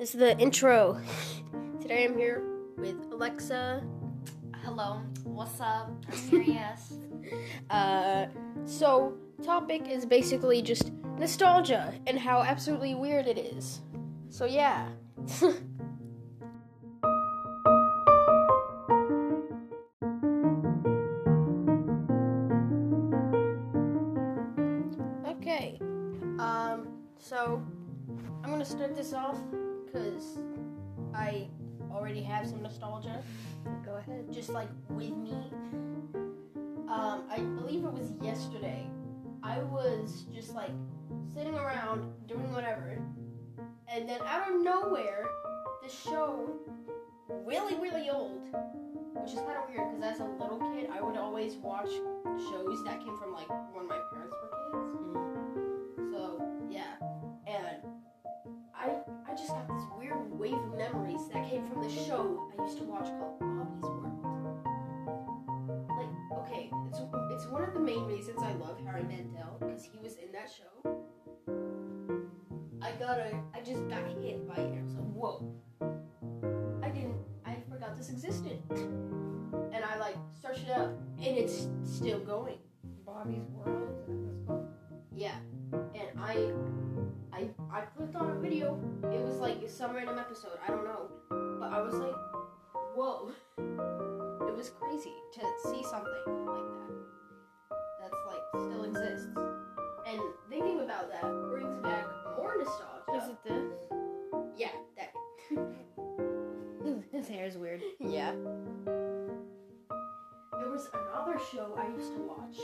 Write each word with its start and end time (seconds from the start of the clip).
This 0.00 0.14
is 0.14 0.20
the 0.20 0.36
intro. 0.38 0.98
Today 1.82 2.06
I'm 2.06 2.16
here 2.16 2.42
with 2.78 2.96
Alexa. 3.12 3.84
Hello, 4.64 5.02
what's 5.24 5.60
up? 5.60 5.90
I'm 6.08 6.16
serious. 6.16 6.94
Uh, 7.70 8.26
so 8.64 9.14
topic 9.44 9.86
is 9.88 10.04
basically 10.04 10.62
just 10.62 10.90
nostalgia 11.18 11.94
and 12.08 12.18
how 12.18 12.42
absolutely 12.42 12.94
weird 12.96 13.28
it 13.28 13.38
is. 13.38 13.82
So 14.30 14.46
yeah. 14.46 14.88
okay. 25.28 25.78
Um. 26.40 26.88
So 27.18 27.62
I'm 28.42 28.50
gonna 28.50 28.64
start 28.64 28.96
this 28.96 29.12
off 29.12 29.36
because 29.92 30.38
I 31.14 31.48
already 31.90 32.22
have 32.22 32.46
some 32.46 32.62
nostalgia. 32.62 33.22
Go 33.84 33.96
ahead. 33.96 34.32
just 34.32 34.50
like 34.50 34.68
with 34.88 35.10
me. 35.16 35.52
Um, 36.88 37.24
I 37.30 37.38
believe 37.38 37.84
it 37.84 37.92
was 37.92 38.12
yesterday. 38.22 38.86
I 39.42 39.58
was 39.60 40.24
just 40.34 40.54
like 40.54 40.70
sitting 41.34 41.54
around 41.54 42.12
doing 42.26 42.52
whatever, 42.52 42.98
and 43.88 44.08
then 44.08 44.20
out 44.26 44.50
of 44.50 44.62
nowhere, 44.62 45.26
this 45.82 45.98
show, 45.98 46.50
really 47.44 47.76
really 47.76 48.10
old, 48.10 48.48
which 49.14 49.32
is 49.32 49.38
kind 49.40 49.56
of 49.58 49.68
weird 49.68 49.90
because 49.90 50.14
as 50.14 50.20
a 50.20 50.24
little 50.24 50.58
kid, 50.74 50.90
I 50.92 51.00
would 51.00 51.16
always 51.16 51.54
watch 51.56 51.90
shows 52.50 52.84
that 52.84 53.00
came 53.04 53.16
from 53.18 53.32
like 53.32 53.48
when 53.74 53.86
my 53.86 53.98
parents 54.12 54.36
were 54.42 54.80
kids. 54.82 55.19
Just 59.40 59.52
got 59.52 59.68
this 59.68 59.84
weird 59.96 60.38
wave 60.38 60.52
of 60.52 60.76
memories 60.76 61.26
that 61.32 61.48
came 61.48 61.66
from 61.66 61.82
the 61.82 61.88
show 61.88 62.52
I 62.58 62.62
used 62.62 62.76
to 62.76 62.84
watch 62.84 63.06
called 63.06 63.40
Bobby's 63.40 63.82
World. 63.82 64.20
Like, 65.88 66.12
okay, 66.40 66.70
it's 66.86 67.00
it's 67.32 67.46
one 67.50 67.64
of 67.64 67.72
the 67.72 67.80
main 67.80 68.04
reasons 68.04 68.38
I 68.42 68.52
love 68.52 68.78
Howie 68.84 69.02
Mandel 69.02 69.56
because 69.58 69.82
he 69.82 69.98
was 70.02 70.16
in 70.16 70.30
that 70.32 70.50
show. 70.50 70.74
I 72.82 72.92
got 72.92 73.18
a 73.18 73.40
I 73.54 73.60
just 73.64 73.88
got 73.88 74.04
hit 74.22 74.46
by 74.46 74.56
it. 74.56 74.78
I 74.78 74.82
was 74.82 74.94
like, 74.94 75.10
whoa. 75.14 75.54
I 76.82 76.90
didn't 76.90 77.16
I 77.46 77.56
forgot 77.70 77.96
this 77.96 78.10
existed. 78.10 78.60
And 78.70 79.82
I 79.82 79.96
like 79.98 80.16
searched 80.42 80.64
it 80.64 80.76
up 80.76 80.90
and 81.18 81.38
it's 81.38 81.66
still 81.82 82.20
going. 82.20 82.58
Bobby's 83.06 83.48
World. 83.52 83.88
is 83.98 84.06
that 84.06 84.16
what 84.16 84.32
it's 84.34 84.46
called? 84.46 84.68
Yeah, 85.14 85.34
and 85.72 86.20
I, 86.20 86.52
I, 87.40 87.78
I 87.78 87.80
clicked 87.96 88.16
on 88.16 88.30
a 88.30 88.34
video. 88.40 88.78
It 89.04 89.20
was 89.20 89.36
like 89.36 89.58
some 89.68 89.94
random 89.94 90.18
episode. 90.18 90.58
I 90.66 90.70
don't 90.70 90.84
know, 90.84 91.08
but 91.58 91.72
I 91.72 91.80
was 91.80 91.94
like, 91.94 92.14
whoa! 92.94 93.30
It 94.46 94.56
was 94.56 94.70
crazy 94.78 95.14
to 95.34 95.40
see 95.64 95.82
something 95.84 96.12
like 96.46 96.68
that. 96.76 96.90
That's 98.00 98.20
like 98.26 98.66
still 98.66 98.84
exists. 98.84 99.28
And 100.06 100.20
thinking 100.50 100.80
about 100.80 101.10
that 101.10 101.22
brings 101.48 101.78
back 101.78 102.04
more 102.36 102.56
nostalgia. 102.58 103.24
Is 103.24 103.30
it 103.30 103.44
this? 103.44 103.72
Yeah, 104.56 104.72
that. 104.96 105.12
His 107.12 107.28
hair 107.28 107.46
is 107.46 107.56
weird. 107.56 107.82
yeah. 108.00 108.34
There 110.60 110.68
was 110.70 110.88
another 110.92 111.38
show 111.52 111.74
I 111.78 111.88
used 111.96 112.14
to 112.14 112.20
watch 112.20 112.58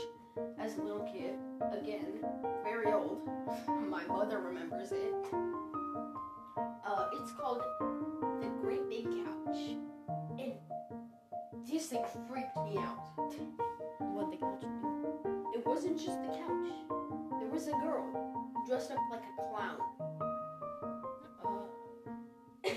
as 0.59 0.77
a 0.77 0.81
little 0.81 1.01
kid. 1.11 1.33
Again, 1.73 2.23
very 2.63 2.91
old. 2.93 3.27
My 3.89 4.03
mother 4.05 4.39
remembers 4.39 4.91
it. 4.91 5.13
Uh, 6.85 7.09
it's 7.13 7.31
called 7.33 7.61
The 8.41 8.47
Great 8.61 8.87
Big 8.89 9.05
Couch. 9.05 9.75
And 10.39 10.53
this 11.69 11.87
thing 11.87 12.05
freaked 12.29 12.55
me 12.57 12.77
out. 12.77 13.03
What 13.99 14.31
the 14.31 14.37
couch 14.37 14.61
do? 14.61 15.49
It 15.55 15.65
wasn't 15.65 15.97
just 15.97 16.21
the 16.21 16.27
couch. 16.29 16.71
There 17.39 17.49
was 17.51 17.67
a 17.67 17.71
girl 17.71 18.05
dressed 18.67 18.91
up 18.91 18.97
like 19.11 19.23
a 19.23 19.41
clown. 19.51 19.77
Uh, 21.43 21.47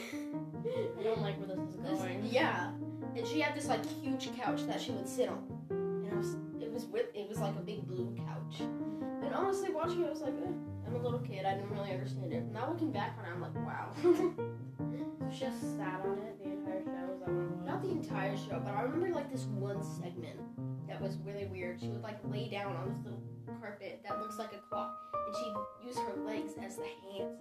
I 0.99 1.03
don't 1.03 1.21
like 1.23 1.39
where 1.39 1.49
this 1.57 1.69
is 1.69 1.77
This- 1.77 1.99
going. 1.99 2.25
yeah, 2.31 2.71
and 3.17 3.27
she 3.27 3.41
had 3.41 3.55
this 3.55 3.69
like 3.69 3.85
huge 4.03 4.35
couch 4.37 4.67
that 4.67 4.81
she 4.81 4.93
would 4.93 5.09
sit 5.09 5.29
on, 5.29 5.43
and 5.71 6.13
I 6.13 6.17
was 6.17 6.37
it 6.61 6.73
was 6.73 6.85
with 6.87 7.07
it 7.15 7.29
was 7.29 7.39
like 7.39 7.57
a 7.57 7.61
big 7.61 7.87
blue 7.87 8.15
couch. 8.17 8.61
And 8.61 9.35
honestly, 9.35 9.71
watching 9.71 10.03
it, 10.03 10.07
I 10.07 10.11
was 10.11 10.23
like, 10.23 10.33
eh, 10.33 10.53
I'm 10.87 10.95
a 10.95 10.99
little 10.99 11.19
kid, 11.21 11.45
I 11.45 11.55
didn't 11.55 11.71
really 11.71 11.93
understand 11.93 12.33
it. 12.33 12.45
Now 12.53 12.71
looking 12.71 12.91
back 12.91 13.17
on 13.19 13.27
it, 13.27 13.35
I'm 13.35 13.41
like, 13.41 13.55
wow. 13.55 13.93
She 15.33 15.41
just 15.41 15.77
sat 15.77 16.01
on 16.05 16.19
it 16.19 16.43
the 16.43 16.51
entire 16.51 16.83
show. 16.83 17.13
Is 17.15 17.21
that 17.21 17.29
what 17.29 17.45
it 17.45 17.51
was? 17.51 17.67
Not 17.67 17.83
the 17.83 17.91
entire 17.91 18.37
show, 18.37 18.61
but 18.65 18.75
I 18.75 18.83
remember 18.83 19.15
like 19.15 19.31
this 19.31 19.45
one 19.45 19.81
segment 19.83 20.41
that 20.89 21.01
was 21.01 21.19
really 21.25 21.47
weird. 21.47 21.81
She 21.81 21.89
would 21.89 22.03
like 22.03 22.19
lay 22.25 22.49
down 22.49 22.75
on 22.75 22.89
this 22.89 23.05
little 23.05 23.23
carpet 23.61 24.01
that 24.07 24.19
looks 24.21 24.39
like 24.39 24.53
a 24.53 24.59
clock, 24.69 24.99
and 25.31 25.37
she'd 25.37 25.87
use 25.87 25.99
her 25.99 26.15
legs 26.27 26.53
as 26.65 26.77
the 26.77 26.83
hands. 26.85 27.41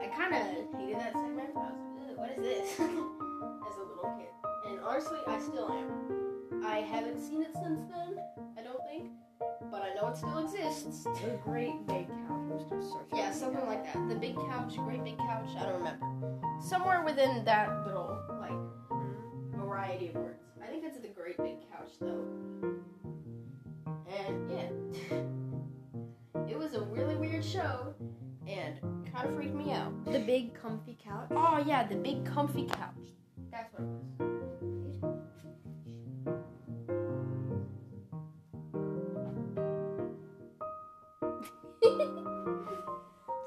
I 0.00 0.06
kind 0.08 0.34
of 0.34 0.80
hated 0.80 0.96
that 0.98 1.12
segment. 1.12 1.50
I 1.54 1.58
was 1.60 2.08
like, 2.08 2.18
what 2.18 2.30
is 2.30 2.42
this? 2.42 2.72
as 2.80 3.76
a 3.76 3.84
little 3.86 4.14
kid, 4.18 4.28
and 4.70 4.80
honestly, 4.80 5.18
I 5.26 5.38
still 5.40 5.70
am. 5.70 6.64
I 6.64 6.78
haven't 6.78 7.20
seen 7.20 7.42
it 7.42 7.52
since 7.54 7.80
then. 7.92 8.18
I 8.58 8.62
don't 8.62 8.80
think, 8.90 9.10
but 9.70 9.82
I 9.82 9.94
know 9.94 10.08
it 10.08 10.16
still 10.16 10.38
exists. 10.38 11.04
The 11.04 11.38
Great 11.44 11.86
Big 11.86 12.08
Couch. 12.08 12.16
I'm 12.30 12.58
just 12.58 12.70
gonna 12.70 12.82
search 12.82 13.08
Yeah, 13.14 13.30
something 13.30 13.64
like 13.66 13.84
that. 13.92 14.08
The 14.08 14.14
big 14.16 14.34
couch, 14.36 14.76
great 14.76 15.04
big 15.04 15.18
couch. 15.18 15.50
I 15.58 15.64
don't 15.66 15.78
remember. 15.78 16.06
Somewhere 16.60 17.02
within 17.04 17.44
that 17.44 17.68
little 17.86 18.18
like 18.40 18.50
Mm. 18.90 19.56
variety 19.56 20.08
of 20.08 20.14
words. 20.16 20.42
I 20.62 20.66
think 20.66 20.84
it's 20.84 20.98
the 20.98 21.08
great 21.08 21.36
big 21.38 21.56
couch 21.70 21.92
though. 22.00 22.24
And 24.26 24.50
yeah, 24.50 24.68
it 26.48 26.58
was 26.58 26.74
a 26.74 26.80
really 26.82 27.16
weird 27.16 27.44
show, 27.44 27.94
and 28.46 28.78
kind 29.12 29.28
of 29.28 29.34
freaked 29.34 29.54
me 29.54 29.72
out. 29.72 29.92
The 30.04 30.18
big 30.20 30.54
comfy 30.54 30.96
couch. 31.02 31.28
Oh 31.30 31.62
yeah, 31.66 31.86
the 31.86 31.96
big 31.96 32.24
comfy 32.24 32.66
couch. 32.66 33.12
That's 33.50 33.72
what 33.72 33.82
it 33.82 33.88
was. 33.88 35.14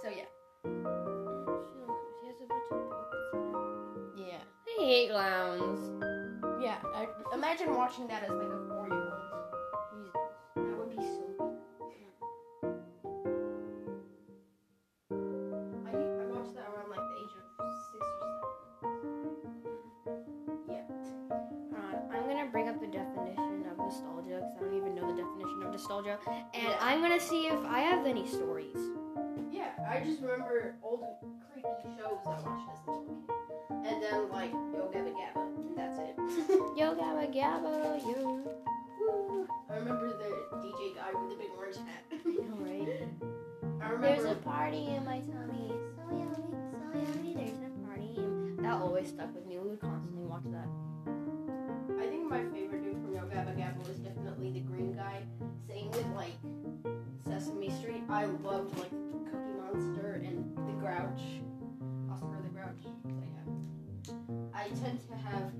so 0.01 0.09
yeah, 0.09 0.25
She 0.63 2.27
has 2.27 2.37
a 2.41 2.47
bunch 2.47 2.67
of 2.71 2.89
puppets. 2.89 4.17
yeah. 4.17 4.43
I 4.67 4.83
hate 4.83 5.09
clowns. 5.09 5.79
Yeah, 6.61 6.77
I, 6.83 7.07
imagine 7.33 7.75
watching 7.75 8.07
that 8.07 8.23
as 8.23 8.29
like 8.29 8.47
a 8.47 8.67
four-year-old. 8.67 8.91
That 8.91 8.96
old 30.83 31.03
creepy 31.51 31.67
shows 31.97 32.19
I 32.25 32.39
watched 32.41 32.69
as 32.71 32.87
a 32.87 32.91
little 32.91 33.17
kid, 33.27 33.87
and 33.87 34.03
then 34.03 34.29
like 34.29 34.51
Yo 34.51 34.89
Gabba 34.93 35.13
Gabba, 35.13 35.43
and 35.57 35.77
that's 35.77 35.99
it. 35.99 36.15
Yo 36.77 36.93
gabba 36.95 37.25
gabba 37.33 37.99
yo. 38.05 38.43
Woo. 38.99 39.47
I 39.69 39.75
remember 39.75 40.09
the 40.09 40.57
DJ 40.57 40.95
guy 40.95 41.09
with 41.13 41.29
the 41.29 41.35
big 41.35 41.49
orange 41.57 41.77
hat. 41.77 42.03
Alright. 42.53 43.07
I 43.81 43.89
remember. 43.89 44.07
There's 44.07 44.25
a 44.25 44.35
party 44.35 44.87
in 44.87 45.05
my 45.05 45.19
tummy. 45.19 45.71
So 45.95 46.03
yummy, 46.11 46.53
so 46.71 46.99
yummy. 46.99 47.33
There's 47.33 47.59
a 47.65 47.87
party. 47.87 48.13
In... 48.17 48.57
That 48.61 48.81
always 48.81 49.09
stuck 49.09 49.33
with 49.33 49.45
me. 49.45 49.57
We 49.57 49.69
would 49.69 49.81
constantly 49.81 50.25
watch 50.25 50.43
that. 50.45 50.67
I 51.99 52.07
think 52.07 52.29
my 52.29 52.43
favorite 52.53 52.83
dude 52.83 53.01
from 53.01 53.13
Yo 53.13 53.21
Gabba 53.21 53.57
Gabba 53.57 53.87
was 53.87 53.97
definitely 53.97 54.51
the 54.51 54.61
green 54.61 54.93
guy 54.93 55.23
singing 55.67 55.91
with 55.91 56.07
like 56.15 56.35
Sesame 57.25 57.69
Street. 57.69 58.03
I 58.09 58.25
loved 58.25 58.77
like 58.77 58.91
Monster 59.77 60.23
and 60.25 60.57
the 60.67 60.73
Grouch, 60.73 61.21
Oscar 62.11 62.41
the 62.41 62.49
Grouch. 62.49 62.81
So 62.81 63.21
yeah, 63.21 64.33
I 64.51 64.69
tend 64.69 64.99
to 65.07 65.15
have 65.15 65.51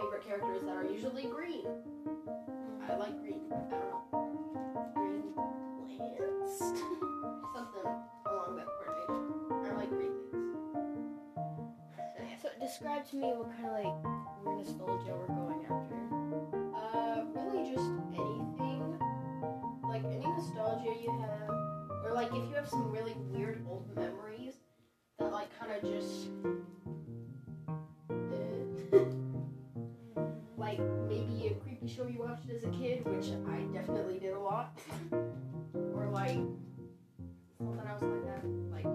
favorite 0.00 0.24
characters 0.26 0.62
that 0.64 0.74
are 0.74 0.86
usually 0.86 1.24
green. 1.24 1.66
I 2.88 2.96
like 2.96 3.20
green. 3.20 3.42
I 3.52 3.56
don't 3.58 3.70
know. 3.70 4.92
Green 4.94 5.34
plants? 5.98 6.58
Something 7.52 7.92
along 8.24 8.56
that 8.56 8.68
coordination. 8.72 9.34
I 9.52 9.76
like 9.76 9.90
green 9.90 10.12
things. 10.32 10.56
So 12.16 12.22
yeah. 12.22 12.36
So 12.40 12.48
describe 12.58 13.04
to 13.10 13.16
me 13.16 13.34
what 13.36 13.50
kind 13.54 13.66
of 13.66 13.72
like 13.84 13.92
weird 14.46 14.66
nostalgia 14.66 15.12
we're 15.12 15.26
going 15.26 15.62
after. 15.68 16.00
Uh, 16.74 17.24
really 17.34 17.70
just 17.70 17.90
anything. 18.14 18.98
Like 19.86 20.04
any 20.04 20.24
nostalgia 20.26 20.94
you 21.04 21.12
have, 21.20 21.65
like 22.16 22.32
if 22.32 22.48
you 22.48 22.54
have 22.54 22.66
some 22.66 22.90
really 22.90 23.12
weird 23.30 23.62
old 23.68 23.94
memories 23.94 24.54
that 25.18 25.30
like 25.30 25.48
kind 25.60 25.70
of 25.72 25.82
just. 25.82 26.28
like 30.56 30.80
maybe 31.06 31.48
a 31.48 31.54
creepy 31.62 31.86
show 31.86 32.06
you 32.06 32.20
watched 32.20 32.48
as 32.48 32.64
a 32.64 32.70
kid, 32.70 33.04
which 33.04 33.26
I 33.46 33.64
definitely 33.70 34.18
did 34.18 34.32
a 34.32 34.40
lot, 34.40 34.78
or 35.94 36.08
like 36.10 36.38
something 37.58 37.86
else 37.86 38.02
like 38.02 38.24
that, 38.24 38.42
like 38.72 38.86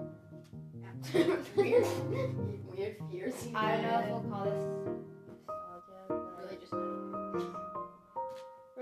weird, 1.56 1.86
weird 2.74 2.96
fears. 3.08 3.34
I 3.54 3.70
don't 3.70 3.82
know 3.82 3.98
if 4.00 4.06
we'll 4.08 4.32
call 4.32 4.44
this 4.46 4.66
nostalgia. 5.28 6.24
Really 6.40 6.56
just 6.56 6.72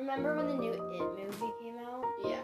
Remember 0.01 0.35
when 0.35 0.47
the 0.47 0.55
new 0.55 0.73
It 0.73 0.81
movie 0.81 1.53
came 1.61 1.77
out? 1.77 2.03
Yeah. 2.25 2.41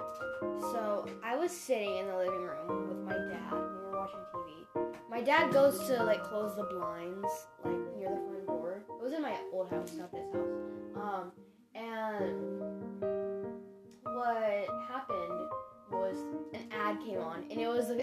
So 0.61 1.09
I 1.25 1.37
was 1.37 1.51
sitting 1.51 1.97
in 1.97 2.07
the 2.07 2.15
living 2.15 2.43
room 2.43 2.89
with 2.89 2.99
my 2.99 3.13
dad. 3.13 3.51
We 3.51 3.59
were 3.59 3.93
watching 3.93 4.21
TV. 4.35 5.11
My 5.11 5.23
dad 5.23 5.55
goes 5.55 5.79
to 5.89 6.03
like 6.05 6.23
close 6.23 6.55
the 6.55 6.65
blinds, 6.65 7.33
like 7.65 7.73
near 7.97 8.11
the 8.11 8.21
front 8.29 8.47
door. 8.47 8.83
It 9.01 9.03
was 9.03 9.15
in 9.15 9.23
my 9.23 9.35
old 9.55 9.71
house, 9.71 9.95
not 9.95 10.13
this 10.13 10.27
house. 10.35 10.51
Um, 10.97 11.33
and 11.75 13.01
what 14.03 14.67
happened 14.91 15.49
was 15.91 16.19
an 16.53 16.69
ad 16.71 16.99
came 17.07 17.21
on, 17.21 17.45
and 17.51 17.59
it 17.59 17.69
was 17.69 17.89
a, 17.89 18.01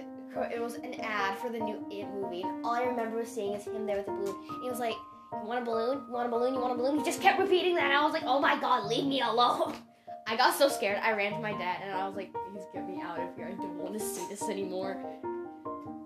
it 0.51 0.61
was 0.61 0.75
an 0.75 0.95
ad 0.95 1.38
for 1.38 1.51
the 1.51 1.59
new 1.59 1.85
It 1.91 2.07
movie. 2.07 2.41
And 2.41 2.65
all 2.65 2.73
I 2.73 2.85
remember 2.85 3.17
was 3.19 3.29
seeing 3.29 3.53
is 3.53 3.65
him 3.65 3.85
there 3.85 3.97
with 3.97 4.07
the 4.07 4.13
balloon. 4.13 4.35
And 4.49 4.63
he 4.63 4.69
was 4.69 4.79
like, 4.79 4.95
"You 5.41 5.47
want 5.47 5.62
a 5.62 5.65
balloon? 5.65 6.03
You 6.07 6.13
want 6.13 6.27
a 6.27 6.31
balloon? 6.31 6.53
You 6.53 6.59
want 6.59 6.74
a 6.74 6.75
balloon?" 6.75 6.97
He 7.00 7.03
just 7.03 7.21
kept 7.21 7.39
repeating 7.39 7.75
that. 7.75 7.85
And 7.85 7.94
I 7.94 8.03
was 8.03 8.13
like, 8.13 8.24
"Oh 8.25 8.39
my 8.39 8.59
god, 8.59 8.85
leave 8.85 9.06
me 9.06 9.21
alone!" 9.21 9.75
I 10.27 10.38
got 10.38 10.56
so 10.56 10.69
scared. 10.69 11.00
I 11.03 11.13
ran 11.13 11.33
to 11.33 11.39
my 11.39 11.51
dad, 11.51 11.81
and 11.83 11.91
I 11.91 12.07
was 12.07 12.15
like, 12.15 12.33
"Please 12.33 12.63
get 12.74 12.88
me 12.88 13.01
out 13.01 13.19
of 13.19 13.35
here. 13.35 13.47
I 13.47 13.56
don't 13.56 13.77
want 13.77 13.94
to 13.94 14.00
see 14.00 14.25
this 14.30 14.50
anymore." 14.50 15.03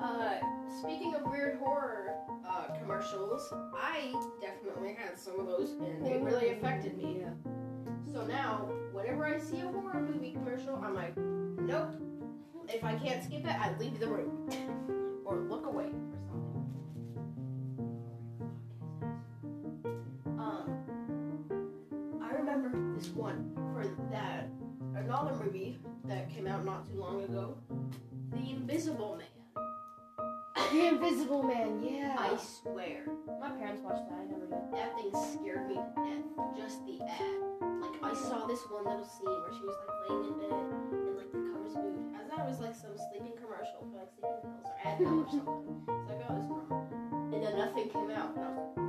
Uh, 0.02 0.36
speaking 0.80 1.16
of 1.16 1.24
weird 1.30 1.58
horror 1.60 2.16
uh, 2.48 2.74
commercials, 2.80 3.52
I 3.76 4.14
definitely 4.42 4.94
had 4.94 5.18
some 5.18 5.40
of 5.40 5.48
those, 5.48 5.72
and 5.72 6.06
they 6.06 6.18
really 6.18 6.50
affected 6.50 6.98
me. 6.98 7.24
So 8.12 8.26
now, 8.26 8.70
whenever 8.92 9.26
I 9.26 9.38
see 9.40 9.60
a 9.62 9.68
horror 9.68 10.02
movie 10.02 10.32
commercial, 10.32 10.76
I'm 10.84 10.96
like, 10.96 11.16
nope. 11.18 11.90
If 12.70 12.84
I 12.84 12.96
can't 12.96 13.24
skip 13.24 13.46
it, 13.46 13.56
I 13.60 13.76
leave 13.78 14.00
the 14.00 14.08
room 14.08 14.50
or 15.26 15.38
look 15.38 15.66
away 15.68 15.90
one 23.18 23.52
for 23.74 23.84
that 24.12 24.48
another 24.96 25.34
movie 25.44 25.80
that 26.06 26.30
came 26.30 26.48
out 26.48 26.64
not 26.64 26.88
too 26.88 27.00
long 27.00 27.24
ago, 27.24 27.58
The 28.32 28.52
Invisible 28.52 29.18
Man. 29.18 29.28
The 30.72 30.88
Invisible 30.88 31.44
Man, 31.44 31.84
yeah. 31.84 32.16
I 32.18 32.38
swear, 32.38 33.06
My 33.42 33.50
parents 33.50 33.82
watched 33.82 34.08
that. 34.10 34.20
I 34.20 34.26
never 34.26 34.46
did. 34.46 34.72
that 34.74 34.96
thing 34.96 35.12
scared 35.34 35.68
me 35.68 35.76
to 35.76 35.86
death. 35.96 36.26
Just 36.58 36.86
the 36.86 37.02
ad. 37.02 37.82
Like 37.82 38.04
I 38.04 38.14
saw 38.14 38.46
this 38.46 38.62
one 38.70 38.86
little 38.86 39.06
scene 39.06 39.26
where 39.26 39.54
she 39.54 39.64
was 39.66 39.76
like 39.82 40.10
laying 40.10 40.24
in 40.26 40.40
bed 40.40 40.52
and 40.52 41.18
like 41.18 41.32
the 41.32 41.42
covers 41.52 41.76
moved. 41.76 42.14
I 42.14 42.22
thought 42.30 42.46
it 42.46 42.50
was 42.50 42.60
like 42.60 42.76
some 42.76 42.94
sleeping 43.10 43.34
commercial 43.38 43.82
for 43.82 43.98
like 43.98 44.12
sleeping 44.14 44.42
pills 44.46 44.66
or 44.66 44.78
Advil 44.86 45.26
or 45.26 45.30
something. 45.30 45.74
So 45.88 46.14
I 46.14 46.18
go, 46.22 46.36
this 46.38 46.50
normal. 46.50 47.34
And 47.34 47.44
then 47.44 47.58
nothing 47.58 47.90
came 47.90 48.12
out. 48.12 48.87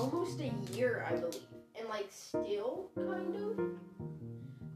Almost 0.00 0.40
a 0.40 0.50
year, 0.74 1.06
I 1.06 1.14
believe, 1.14 1.42
and 1.78 1.88
like 1.88 2.08
still 2.10 2.90
kind 2.96 3.36
of. 3.36 3.60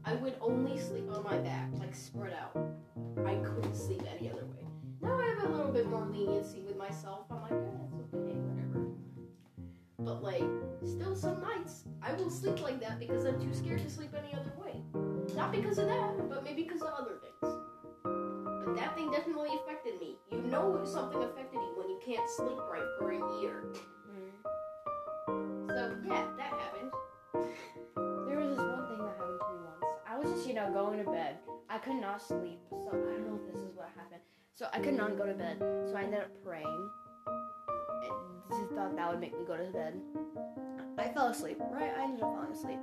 I 0.07 0.13
would 0.13 0.35
only 0.39 0.79
sleep 0.79 1.09
on 1.11 1.23
my 1.23 1.37
back, 1.39 1.69
like 1.79 1.95
spread 1.95 2.33
out. 2.33 2.55
I 3.25 3.35
couldn't 3.35 3.75
sleep 3.75 4.03
any 4.15 4.29
other 4.29 4.45
way. 4.45 4.67
Now 5.01 5.19
I 5.19 5.25
have 5.25 5.49
a 5.49 5.49
little 5.49 5.71
bit 5.71 5.89
more 5.89 6.05
leniency 6.05 6.61
with 6.61 6.77
myself. 6.77 7.25
I'm 7.31 7.41
like, 7.41 7.51
eh, 7.53 7.99
it's 8.03 8.13
okay, 8.13 8.37
whatever. 8.37 8.85
But 9.97 10.21
like, 10.21 10.43
still 10.85 11.15
some 11.15 11.41
nights 11.41 11.85
I 12.03 12.13
will 12.13 12.29
sleep 12.29 12.61
like 12.61 12.79
that 12.81 12.99
because 12.99 13.25
I'm 13.25 13.41
too 13.41 13.53
scared 13.55 13.81
to 13.81 13.89
sleep 13.89 14.11
any 14.15 14.35
other 14.35 14.53
way. 14.63 14.79
Not 15.35 15.51
because 15.51 15.79
of 15.79 15.87
that, 15.87 16.29
but 16.29 16.43
maybe 16.43 16.61
because 16.61 16.83
of 16.83 16.89
other 16.89 17.17
things. 17.19 17.55
But 18.03 18.75
that 18.75 18.95
thing 18.95 19.09
definitely 19.09 19.49
affected 19.63 19.99
me. 19.99 20.17
You 20.31 20.43
know 20.43 20.79
something 20.85 21.23
affected 21.23 21.55
you 21.55 21.73
when 21.75 21.89
you 21.89 21.99
can't 22.05 22.29
sleep 22.29 22.59
right 22.71 22.85
for 22.99 23.09
a 23.09 23.41
year. 23.41 23.63
So 25.75 25.93
yeah, 26.07 26.23
that 26.37 26.53
happened. 26.53 26.91
There 28.27 28.39
was 28.39 28.55
this 28.55 28.59
one 28.59 28.87
thing 28.87 28.99
that 28.99 29.17
happened 29.17 29.39
to 29.41 29.47
me 29.51 29.59
once. 29.65 29.83
I 30.07 30.17
was 30.17 30.31
just, 30.31 30.47
you 30.47 30.53
know, 30.53 30.71
going 30.71 31.03
to 31.03 31.11
bed. 31.11 31.35
I 31.69 31.79
could 31.79 31.99
not 31.99 32.21
sleep, 32.21 32.61
so 32.69 32.87
I 32.87 32.95
don't 32.95 33.27
know 33.27 33.39
if 33.45 33.53
this 33.53 33.61
is 33.61 33.75
what 33.75 33.89
happened. 33.93 34.21
So 34.53 34.67
I 34.71 34.79
could 34.79 34.93
not 34.93 35.17
go 35.17 35.25
to 35.25 35.33
bed, 35.33 35.57
so 35.59 35.93
I 35.97 36.03
ended 36.03 36.21
up 36.21 36.29
praying. 36.45 36.89
And 37.27 38.57
just 38.57 38.73
thought 38.73 38.95
that 38.95 39.11
would 39.11 39.19
make 39.19 39.37
me 39.37 39.43
go 39.45 39.57
to 39.57 39.65
bed. 39.65 39.99
I 40.97 41.09
fell 41.09 41.27
asleep, 41.27 41.57
right? 41.69 41.91
I 41.99 42.03
ended 42.05 42.23
up 42.23 42.33
falling 42.33 42.53
asleep. 42.53 42.79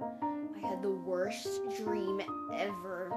I 0.54 0.68
had 0.68 0.82
the 0.82 0.90
worst 0.90 1.62
dream 1.78 2.20
ever. 2.54 3.10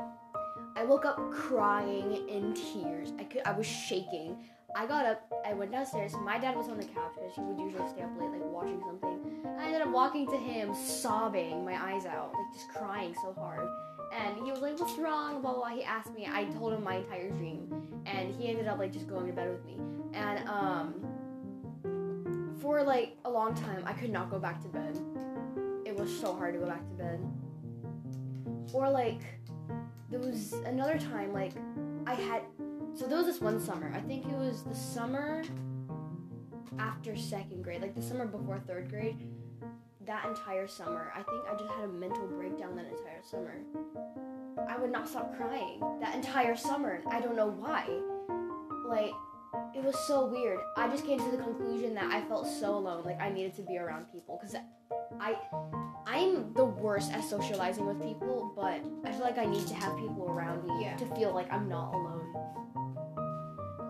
I 0.78 0.86
woke 0.86 1.04
up 1.04 1.20
crying 1.32 2.30
in 2.30 2.54
tears. 2.54 3.12
I 3.20 3.26
could 3.26 3.42
I 3.44 3.52
was 3.52 3.68
shaking. 3.68 4.38
I 4.76 4.86
got 4.86 5.06
up, 5.06 5.32
I 5.46 5.54
went 5.54 5.72
downstairs. 5.72 6.14
My 6.22 6.38
dad 6.38 6.56
was 6.58 6.68
on 6.68 6.78
the 6.78 6.84
couch 6.84 7.14
because 7.16 7.34
he 7.34 7.42
would 7.42 7.58
usually 7.58 7.88
stay 7.90 8.02
up 8.02 8.12
late, 8.20 8.30
like 8.30 8.44
watching 8.44 8.82
something. 8.82 9.20
I 9.58 9.68
ended 9.68 9.82
up 9.82 9.90
walking 9.90 10.28
to 10.28 10.36
him, 10.36 10.76
sobbing 10.76 11.64
my 11.64 11.82
eyes 11.82 12.06
out, 12.06 12.34
like 12.34 12.54
just 12.54 12.68
crying 12.70 13.16
so 13.24 13.34
hard. 13.34 13.70
And 14.14 14.36
he 14.44 14.52
was 14.52 14.60
like, 14.60 14.78
"What's 14.78 14.98
wrong?" 14.98 15.42
Blah 15.42 15.54
blah. 15.54 15.62
blah. 15.62 15.70
He 15.70 15.84
asked 15.84 16.14
me. 16.14 16.28
I 16.30 16.44
told 16.46 16.74
him 16.74 16.84
my 16.84 16.98
entire 16.98 17.30
dream, 17.32 17.72
and 18.06 18.36
he 18.36 18.50
ended 18.50 18.68
up 18.68 18.78
like 18.78 18.92
just 18.92 19.08
going 19.08 19.28
to 19.28 19.34
bed 19.34 19.50
with 19.50 19.66
me. 19.66 19.78
And 20.14 20.48
um, 20.50 20.96
for 22.62 22.84
like 22.84 23.18
a 23.24 23.30
long 23.30 23.56
time, 23.56 23.82
I 23.86 23.94
could 23.94 24.12
not 24.12 24.30
go 24.30 24.40
back 24.40 24.62
to 24.62 24.68
bed. 24.68 25.00
It 25.86 25.96
was 25.96 26.14
so 26.20 26.36
hard 26.36 26.54
to 26.54 26.60
go 26.60 26.66
back 26.66 26.86
to 26.90 26.96
bed. 26.96 27.20
Or 28.74 28.90
like, 28.90 29.22
there 30.10 30.20
was 30.20 30.54
another 30.66 31.00
time 31.00 31.32
like 31.32 31.54
I 32.06 32.16
had. 32.16 32.42
So 32.96 33.06
there 33.08 33.18
was 33.18 33.26
this 33.28 33.42
one 33.42 33.60
summer. 33.60 33.92
I 33.96 34.00
think 34.00 34.26
it 34.26 34.38
was 34.38 34.64
the 34.64 34.76
summer 34.76 35.44
after 36.80 37.16
second 37.16 37.64
grade, 37.64 37.82
like 37.82 37.96
the 37.96 38.02
summer 38.02 38.26
before 38.26 38.60
third 38.60 38.90
grade 38.90 39.28
that 40.06 40.26
entire 40.26 40.68
summer, 40.68 41.12
I 41.16 41.24
think 41.24 41.44
I 41.52 41.56
just 41.58 41.72
had 41.72 41.86
a 41.86 41.88
mental 41.88 42.28
breakdown 42.28 42.76
that 42.76 42.86
entire 42.86 43.22
summer. 43.24 43.56
I 44.68 44.78
would 44.78 44.92
not 44.92 45.08
stop 45.08 45.36
crying 45.36 45.82
that 46.00 46.16
entire 46.16 46.56
summer. 46.56 47.02
I 47.10 47.20
don't 47.20 47.36
know 47.36 47.50
why. 47.50 47.88
Like, 48.88 49.12
it 49.76 49.84
was 49.84 49.96
so 50.08 50.26
weird. 50.28 50.60
I 50.78 50.88
just 50.90 51.06
came 51.06 51.20
to 51.20 51.32
the 51.36 51.42
conclusion 51.42 51.96
that 51.96 52.06
I 52.12 52.22
felt 52.22 52.48
so 52.48 52.76
alone. 52.78 53.04
Like, 53.04 53.20
I 53.20 53.30
needed 53.30 53.56
to 53.56 53.62
be 53.64 53.78
around 53.78 54.06
people 54.12 54.40
because 54.40 54.56
I, 55.20 55.36
I'm 56.06 56.54
the 56.54 56.66
worst 56.66 57.12
at 57.12 57.24
socializing 57.24 57.86
with 57.86 58.02
people. 58.02 58.54
But 58.56 58.82
I 59.08 59.12
feel 59.12 59.22
like 59.22 59.38
I 59.38 59.46
need 59.46 59.66
to 59.68 59.74
have 59.76 59.98
people 59.98 60.28
around 60.30 60.66
me 60.68 60.84
Yeah. 60.84 60.96
to 60.98 61.06
feel 61.16 61.34
like 61.34 61.52
I'm 61.52 61.68
not 61.68 61.94
alone. 61.94 62.85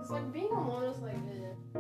Cause 0.06 0.12
like 0.12 0.32
being 0.32 0.52
alone 0.52 0.84
is 0.84 1.02
like, 1.02 1.16
eh, 1.16 1.80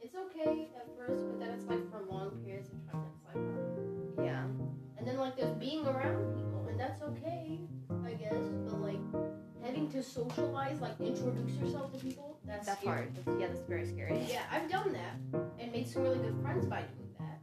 it's 0.00 0.14
okay 0.14 0.70
at 0.74 0.88
first, 0.96 1.20
but 1.28 1.38
then 1.38 1.50
it's 1.50 1.66
like 1.66 1.86
for 1.90 2.00
long 2.10 2.30
periods 2.42 2.70
of 2.70 2.90
time, 2.90 3.04
it's 3.12 3.26
like, 3.26 4.24
Yeah. 4.24 4.44
and 4.96 5.06
then 5.06 5.18
like 5.18 5.36
there's 5.36 5.52
being 5.58 5.86
around 5.86 6.34
people, 6.34 6.66
and 6.70 6.80
that's 6.80 7.02
okay, 7.02 7.60
I 8.06 8.14
guess. 8.14 8.42
But 8.64 8.80
like 8.80 9.00
having 9.62 9.90
to 9.90 10.02
socialize, 10.02 10.80
like 10.80 10.98
introduce 10.98 11.54
yourself 11.58 11.92
to 11.92 11.98
people, 11.98 12.38
that's 12.46 12.64
That's 12.68 12.80
scary. 12.80 12.96
hard. 12.96 13.16
That's, 13.16 13.38
yeah, 13.38 13.48
that's 13.48 13.60
very 13.68 13.84
scary. 13.84 14.24
Yeah, 14.30 14.44
I've 14.50 14.70
done 14.70 14.90
that 14.94 15.42
and 15.60 15.70
made 15.72 15.86
some 15.86 16.04
really 16.04 16.20
good 16.20 16.40
friends 16.40 16.64
by 16.64 16.80
doing 16.80 17.12
that. 17.18 17.38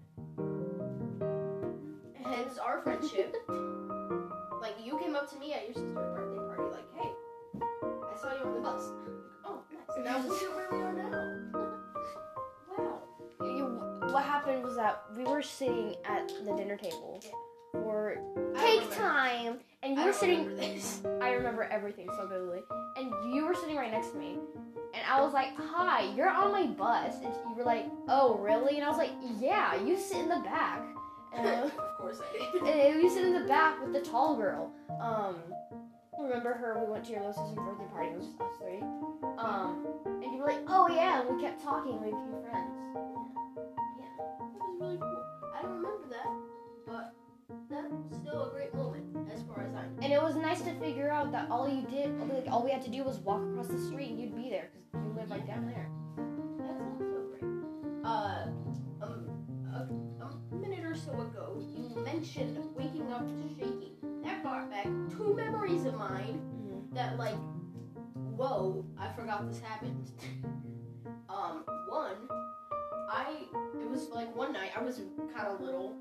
Hence 2.26 2.58
our 2.58 2.82
friendship. 2.82 3.36
like 4.60 4.74
you 4.84 4.98
came 4.98 5.16
up 5.16 5.30
to 5.30 5.38
me 5.38 5.54
at 5.54 5.66
your 5.66 5.74
sister's 5.76 5.94
birthday 5.94 6.40
party, 6.48 6.64
like, 6.72 6.92
hey, 7.00 7.12
I 7.84 8.20
saw 8.20 8.34
you 8.34 8.44
on 8.44 8.56
the 8.56 8.62
bus. 8.62 8.90
And 9.96 10.06
now 10.06 10.20
look 10.26 10.42
at 10.42 10.56
where 10.56 10.68
we 10.72 10.78
are 10.78 10.94
now. 10.94 11.40
wow. 12.78 13.00
You, 13.42 13.66
what 14.14 14.24
happened 14.24 14.64
was 14.64 14.76
that 14.76 15.04
we 15.16 15.24
were 15.24 15.42
sitting 15.42 15.96
at 16.06 16.30
the 16.46 16.54
dinner 16.56 16.78
table 16.78 17.22
for 17.74 18.18
I 18.56 18.60
cake 18.62 18.92
time, 18.96 19.60
and 19.84 19.96
you 19.96 20.02
I 20.02 20.06
were 20.08 20.14
sitting. 20.14 20.46
remember. 20.46 21.20
I 21.24 21.32
remember 21.32 21.64
everything 21.64 22.08
so 22.18 22.28
vividly, 22.28 22.62
and 22.98 23.12
you 23.34 23.46
were 23.46 23.54
sitting 23.56 23.76
right 23.76 23.92
next 23.92 24.12
to 24.12 24.18
me, 24.18 24.38
and 24.94 25.04
I 25.08 25.22
was 25.22 25.34
like, 25.34 25.50
"Hi, 25.56 26.12
you're 26.16 26.30
on 26.30 26.52
my 26.52 26.66
bus," 26.66 27.16
and 27.24 27.34
you 27.50 27.56
were 27.56 27.64
like, 27.64 27.86
"Oh, 28.08 28.38
really?" 28.40 28.76
And 28.78 28.86
I 28.86 28.90
was 28.90 28.98
like, 28.98 29.12
"Yeah, 29.40 29.76
you 29.84 29.98
sit 29.98 30.18
in 30.20 30.30
the 30.30 30.40
back." 30.40 30.82
And, 31.32 31.46
uh, 31.46 31.66
of 31.66 31.98
course 32.00 32.20
I 32.20 32.50
did. 32.66 32.94
and 32.96 33.04
you 33.04 33.08
sit 33.08 33.24
in 33.24 33.34
the 33.34 33.48
back 33.48 33.80
with 33.84 33.94
the 33.94 34.02
tall 34.02 34.36
girl. 34.36 34.72
Um, 35.00 35.36
remember 36.22 36.54
her? 36.54 36.84
We 36.84 36.92
went 36.92 37.06
to 37.06 37.12
your 37.12 37.22
little 37.22 37.34
sister's 37.34 37.56
birthday 37.56 37.86
party. 37.92 38.10
It 38.10 38.18
was 38.18 38.28
just 38.28 38.42
us 38.42 38.54
three. 38.60 38.82
Um, 39.38 39.88
and 40.06 40.34
you 40.34 40.40
were 40.40 40.48
like, 40.48 40.64
"Oh 40.68 40.88
yeah," 40.90 41.22
and 41.22 41.36
we 41.36 41.42
kept 41.42 41.64
talking. 41.64 42.00
We 42.02 42.08
became 42.08 42.42
friends. 42.44 42.76
Yeah, 43.98 44.06
that 44.18 44.60
was 44.60 44.78
really 44.80 44.98
cool. 44.98 45.24
I 45.56 45.62
don't 45.62 45.76
remember 45.76 46.08
that, 46.10 46.30
but 46.86 47.14
that's 47.70 47.94
still 48.22 48.48
a 48.48 48.52
great 48.52 48.74
moment 48.74 49.06
as 49.34 49.42
far 49.44 49.64
as 49.64 49.74
I 49.74 49.84
Know. 49.84 50.04
And 50.04 50.14
it 50.14 50.22
was 50.22 50.36
nice 50.36 50.62
to 50.62 50.74
figure 50.76 51.10
out 51.10 51.32
that 51.32 51.50
all 51.50 51.68
you 51.68 51.82
did, 51.90 52.20
like 52.30 52.48
all 52.52 52.64
we 52.64 52.72
had 52.72 52.82
to 52.84 52.92
do 52.92 53.04
was 53.04 53.18
walk 53.20 53.42
across 53.52 53.68
the 53.68 53.80
street 53.80 54.10
and 54.10 54.20
you'd 54.20 54.36
be 54.36 54.50
there 54.50 54.70
because 54.74 55.06
you 55.06 55.14
live 55.14 55.30
like 55.30 55.48
down 55.48 55.66
there. 55.66 55.90
That's 56.60 56.82
also 56.82 57.06
great. 57.32 57.44
Uh, 58.04 58.48
minute 60.70 60.86
or 60.86 60.96
so 60.96 61.12
ago, 61.14 61.62
you 61.76 62.04
mentioned 62.04 62.58
waking 62.76 63.12
up 63.12 63.28
to 63.28 63.50
shaking. 63.58 63.94
That 64.24 64.44
brought 64.44 64.70
back 64.70 64.86
two 65.10 65.34
memories 65.36 65.86
of 65.86 65.96
mine 65.96 66.42
that, 66.94 67.18
like, 67.18 67.36
whoa, 68.36 68.86
I 68.98 69.12
forgot 69.14 69.48
this 69.48 69.60
happened. 69.60 70.12
um, 71.30 71.64
one, 71.88 72.16
I, 73.12 73.46
it 73.82 73.90
was 73.90 74.10
like 74.10 74.34
one 74.36 74.54
night, 74.54 74.72
I 74.78 74.84
was 74.84 75.02
kind 75.36 75.48
of 75.48 75.60
little. 75.60 75.96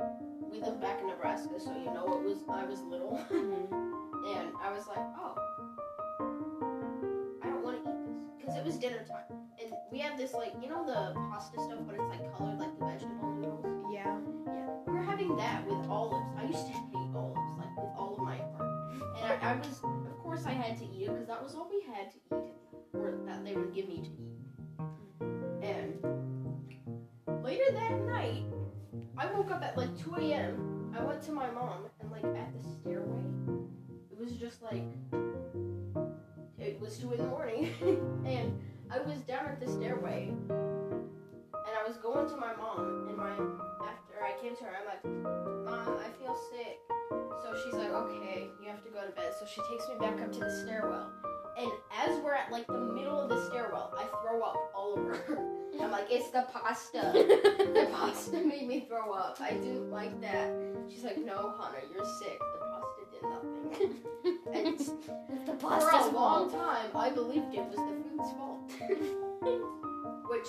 We 0.51 0.61
lived 0.61 0.81
back 0.81 1.01
in 1.01 1.09
Nebraska, 1.09 1.59
so 1.59 1.73
you 1.73 1.87
know 1.87 2.05
it 2.19 2.23
was, 2.23 2.39
I 2.49 2.65
was 2.65 2.81
little. 2.83 3.19
and 3.31 4.51
I 4.63 4.71
was 4.71 4.87
like, 4.87 4.99
oh, 5.19 5.35
I 7.43 7.47
don't 7.47 7.65
want 7.65 7.83
to 7.85 7.91
eat 7.91 7.97
this 8.07 8.19
because 8.39 8.57
it 8.57 8.65
was 8.65 8.77
dinner 8.77 9.05
time, 9.09 9.39
and 9.63 9.73
we 9.91 9.99
had 9.99 10.19
this 10.19 10.35
like 10.35 10.53
you 10.61 10.69
know 10.69 10.85
the 10.85 11.19
pasta 11.31 11.61
stuff, 11.61 11.79
but 11.87 11.95
it's 11.95 12.05
like 12.05 12.37
colored 12.37 12.59
like 12.59 12.79
the 12.79 12.85
vegetable 12.85 13.33
noodles. 13.33 13.78
Yeah. 13.99 14.17
Yeah, 14.47 14.67
we 14.87 14.93
were 14.93 15.03
having 15.03 15.37
that 15.39 15.67
with 15.67 15.89
olives. 15.89 16.31
I 16.39 16.45
used 16.45 16.67
to 16.67 16.73
hate 16.73 17.11
olives 17.17 17.59
like 17.59 17.77
with 17.77 17.91
all 17.97 18.15
of 18.17 18.21
my 18.21 18.37
heart, 18.37 18.93
and 19.17 19.27
I, 19.27 19.51
I 19.51 19.57
was 19.57 19.83
of 19.83 20.19
course 20.23 20.47
I 20.47 20.53
had 20.53 20.79
to 20.79 20.85
eat 20.85 21.09
it 21.09 21.11
because 21.11 21.27
that 21.27 21.43
was 21.43 21.57
all 21.57 21.69
we 21.69 21.83
had 21.83 22.13
to 22.13 22.19
eat, 22.37 22.53
or 22.95 23.19
that 23.27 23.45
they 23.45 23.55
would 23.55 23.75
give 23.75 23.89
me 23.89 23.97
to 23.97 24.11
eat. 24.23 24.39
And 25.63 25.99
later 27.43 27.65
that 27.73 28.01
night, 28.03 28.45
I 29.17 29.27
woke 29.33 29.51
up 29.51 29.65
at 29.65 29.77
like 29.77 29.91
2 29.99 30.15
a.m. 30.15 30.95
I 30.97 31.03
went 31.03 31.21
to 31.23 31.33
my 31.33 31.51
mom 31.51 31.87
and 32.01 32.13
like 32.13 32.25
at 32.25 32.53
the 32.55 32.63
stairway, 32.81 33.25
it 34.13 34.19
was 34.19 34.31
just 34.35 34.63
like 34.63 34.87
it 36.57 36.81
was 36.81 36.99
two 36.99 37.11
in 37.15 37.19
the 37.19 37.27
morning, 37.27 37.75
and 38.25 38.57
I 38.93 39.01
was 39.01 39.23
down 39.23 39.47
at 39.47 39.59
the 39.59 39.69
stairway, 39.69 40.29
and 40.29 41.75
I 41.77 41.85
was 41.85 41.97
going 41.97 42.29
to 42.29 42.37
my 42.37 42.55
mom, 42.55 43.09
and 43.09 43.17
my 43.17 43.68
came 44.43 44.57
to 44.57 44.65
her, 44.65 44.77
I'm 44.79 44.87
like, 44.87 45.05
Mom, 45.65 45.99
I 45.99 46.09
feel 46.23 46.37
sick. 46.51 46.79
So 47.11 47.55
she's 47.65 47.75
like, 47.75 47.91
Okay, 47.91 48.49
you 48.63 48.69
have 48.69 48.83
to 48.85 48.91
go 48.91 49.05
to 49.05 49.13
bed. 49.13 49.33
So 49.39 49.47
she 49.47 49.61
takes 49.71 49.89
me 49.89 49.95
back 50.01 50.21
up 50.21 50.33
to 50.33 50.41
the 50.41 50.51
stairwell, 50.65 51.11
and 51.59 51.71
as 52.05 52.19
we're 52.21 52.35
at 52.35 52.51
like 52.53 52.67
the 52.67 52.79
middle 52.79 53.21
of 53.21 53.29
the 53.29 53.49
stairwell, 53.49 53.93
I 53.97 54.05
throw 54.23 54.43
up 54.43 54.71
all 54.75 54.95
over 54.99 55.15
her. 55.17 55.39
I'm 55.83 55.91
like, 55.93 56.07
It's 56.11 56.31
the 56.31 56.47
pasta. 56.53 57.13
the 57.15 57.89
pasta 57.93 58.37
made 58.39 58.67
me 58.67 58.87
throw 58.89 59.13
up. 59.13 59.39
I 59.41 59.51
didn't 59.53 59.91
like 59.91 60.21
that. 60.21 60.53
She's 60.91 61.05
like, 61.05 61.19
No, 61.19 61.55
Hannah, 61.61 61.85
you're 61.93 62.05
sick. 62.19 62.39
The 62.39 62.61
pasta 62.67 63.03
did 63.13 63.23
nothing. 63.23 63.95
and 64.53 64.79
the 65.47 65.55
for 65.61 65.89
a 65.89 66.11
long 66.11 66.51
fault. 66.51 66.53
time, 66.53 66.91
I 66.95 67.11
believed 67.11 67.55
it 67.55 67.65
was 67.65 67.77
the 67.77 67.95
food's 68.11 68.33
fault. 68.33 68.71
Which 70.29 70.49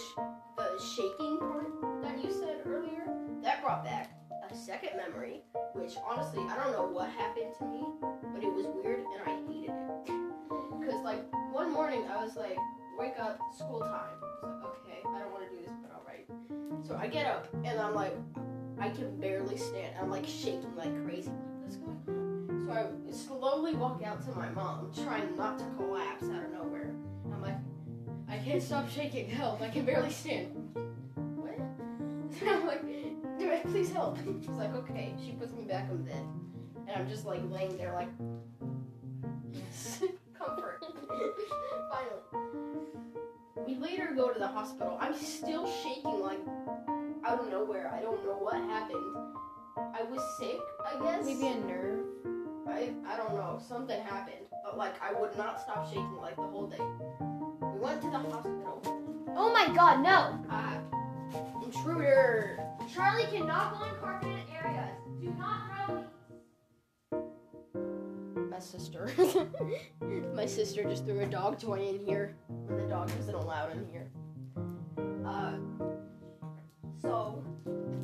the 0.57 0.77
shaking 0.95 1.37
part 1.39 1.71
that 2.03 2.21
you 2.21 2.31
said 2.33 2.63
earlier, 2.65 3.07
that 3.41 3.63
brought 3.63 3.85
back 3.85 4.11
a 4.51 4.53
second 4.55 4.97
memory. 4.97 5.43
Which 5.73 5.93
honestly, 6.05 6.43
I 6.49 6.55
don't 6.57 6.73
know 6.73 6.87
what 6.87 7.09
happened 7.09 7.53
to 7.59 7.65
me, 7.65 7.85
but 8.33 8.43
it 8.43 8.51
was 8.51 8.65
weird 8.67 8.99
and 8.99 9.21
I 9.25 9.35
hated 9.47 9.69
it. 9.69 10.89
Cause 10.89 11.01
like 11.03 11.23
one 11.53 11.71
morning 11.71 12.03
I 12.11 12.21
was 12.21 12.35
like, 12.35 12.57
wake 12.97 13.17
up, 13.19 13.39
school 13.55 13.79
time. 13.79 14.17
I 14.43 14.47
was 14.47 14.61
like, 14.63 14.71
okay, 14.83 14.99
I 15.07 15.19
don't 15.19 15.31
want 15.31 15.49
to 15.49 15.55
do 15.55 15.63
this, 15.63 15.73
but 15.81 15.91
all 15.95 16.03
right. 16.05 16.25
So 16.85 16.97
I 16.97 17.07
get 17.07 17.25
up 17.25 17.47
and 17.63 17.79
I'm 17.79 17.95
like, 17.95 18.13
I 18.79 18.89
can 18.89 19.17
barely 19.19 19.57
stand. 19.57 19.95
I'm 20.01 20.09
like 20.09 20.25
shaking 20.25 20.75
like 20.75 20.93
crazy. 21.05 21.31
What's 21.61 21.77
going 21.77 22.01
on? 22.07 22.65
So 22.67 22.73
I 22.73 23.11
slowly 23.13 23.75
walk 23.75 24.03
out 24.03 24.21
to 24.25 24.31
my 24.37 24.49
mom, 24.49 24.91
trying 25.03 25.35
not 25.37 25.57
to 25.59 25.65
collapse 25.77 26.25
out 26.25 26.43
of 26.43 26.51
nowhere. 26.51 26.93
I 28.29 28.37
can't 28.37 28.61
stop 28.61 28.89
shaking. 28.89 29.29
Help! 29.29 29.61
I 29.61 29.69
can 29.69 29.85
barely 29.85 30.11
stand. 30.11 30.47
What? 31.35 31.59
I'm 32.47 32.67
like, 32.67 32.83
please 33.71 33.91
help. 33.91 34.17
She's 34.41 34.49
like, 34.49 34.73
okay. 34.75 35.13
She 35.23 35.31
puts 35.31 35.53
me 35.53 35.63
back 35.63 35.89
on 35.89 36.03
bed, 36.03 36.25
and 36.87 36.95
I'm 36.95 37.07
just 37.07 37.25
like 37.25 37.41
laying 37.49 37.77
there, 37.77 37.93
like, 37.93 38.09
yes, 39.51 40.03
comfort. 40.37 40.83
Finally. 41.91 42.49
We 43.67 43.75
later 43.75 44.13
go 44.15 44.29
to 44.29 44.39
the 44.39 44.47
hospital. 44.47 44.97
I'm 44.99 45.15
still 45.15 45.67
shaking, 45.83 46.19
like, 46.21 46.39
out 47.25 47.39
of 47.39 47.49
nowhere. 47.49 47.91
I 47.93 48.01
don't 48.01 48.23
know 48.25 48.37
what 48.37 48.55
happened. 48.55 49.15
I 49.77 50.03
was 50.03 50.21
sick, 50.39 50.59
I 50.85 51.03
guess. 51.03 51.25
Maybe 51.25 51.47
a 51.47 51.55
nerve. 51.59 52.05
I, 52.67 52.93
I 53.07 53.17
don't 53.17 53.35
know. 53.35 53.61
Something 53.67 54.01
happened. 54.01 54.45
But, 54.63 54.77
like, 54.77 54.93
I 55.01 55.19
would 55.19 55.37
not 55.37 55.61
stop 55.61 55.87
shaking, 55.87 56.17
like, 56.17 56.35
the 56.35 56.43
whole 56.43 56.67
day. 56.67 56.79
We 57.79 57.85
went 57.85 58.01
to 58.01 58.09
the 58.09 58.17
hospital. 58.19 58.81
Oh 59.37 59.53
my 59.53 59.73
god, 59.73 60.03
no! 60.03 60.37
Ah, 60.49 60.79
intruder. 61.63 62.59
Charlie 62.93 63.23
cannot 63.31 63.79
go 63.79 63.85
in 63.85 63.95
carpeted 64.01 64.43
areas. 64.61 64.97
Do 65.21 65.33
not 65.37 65.61
throw 67.09 67.23
My 68.49 68.59
sister. 68.59 69.09
My 70.35 70.45
sister 70.45 70.83
just 70.83 71.05
threw 71.05 71.21
a 71.21 71.25
dog 71.25 71.57
toy 71.57 71.87
in 71.87 72.05
here 72.05 72.35
when 72.47 72.81
the 72.81 72.87
dog 72.87 73.09
isn't 73.17 73.33
allowed 73.35 73.71
in 73.71 73.87
here. 73.89 74.09
Uh, 75.25 75.53
so, 77.01 77.41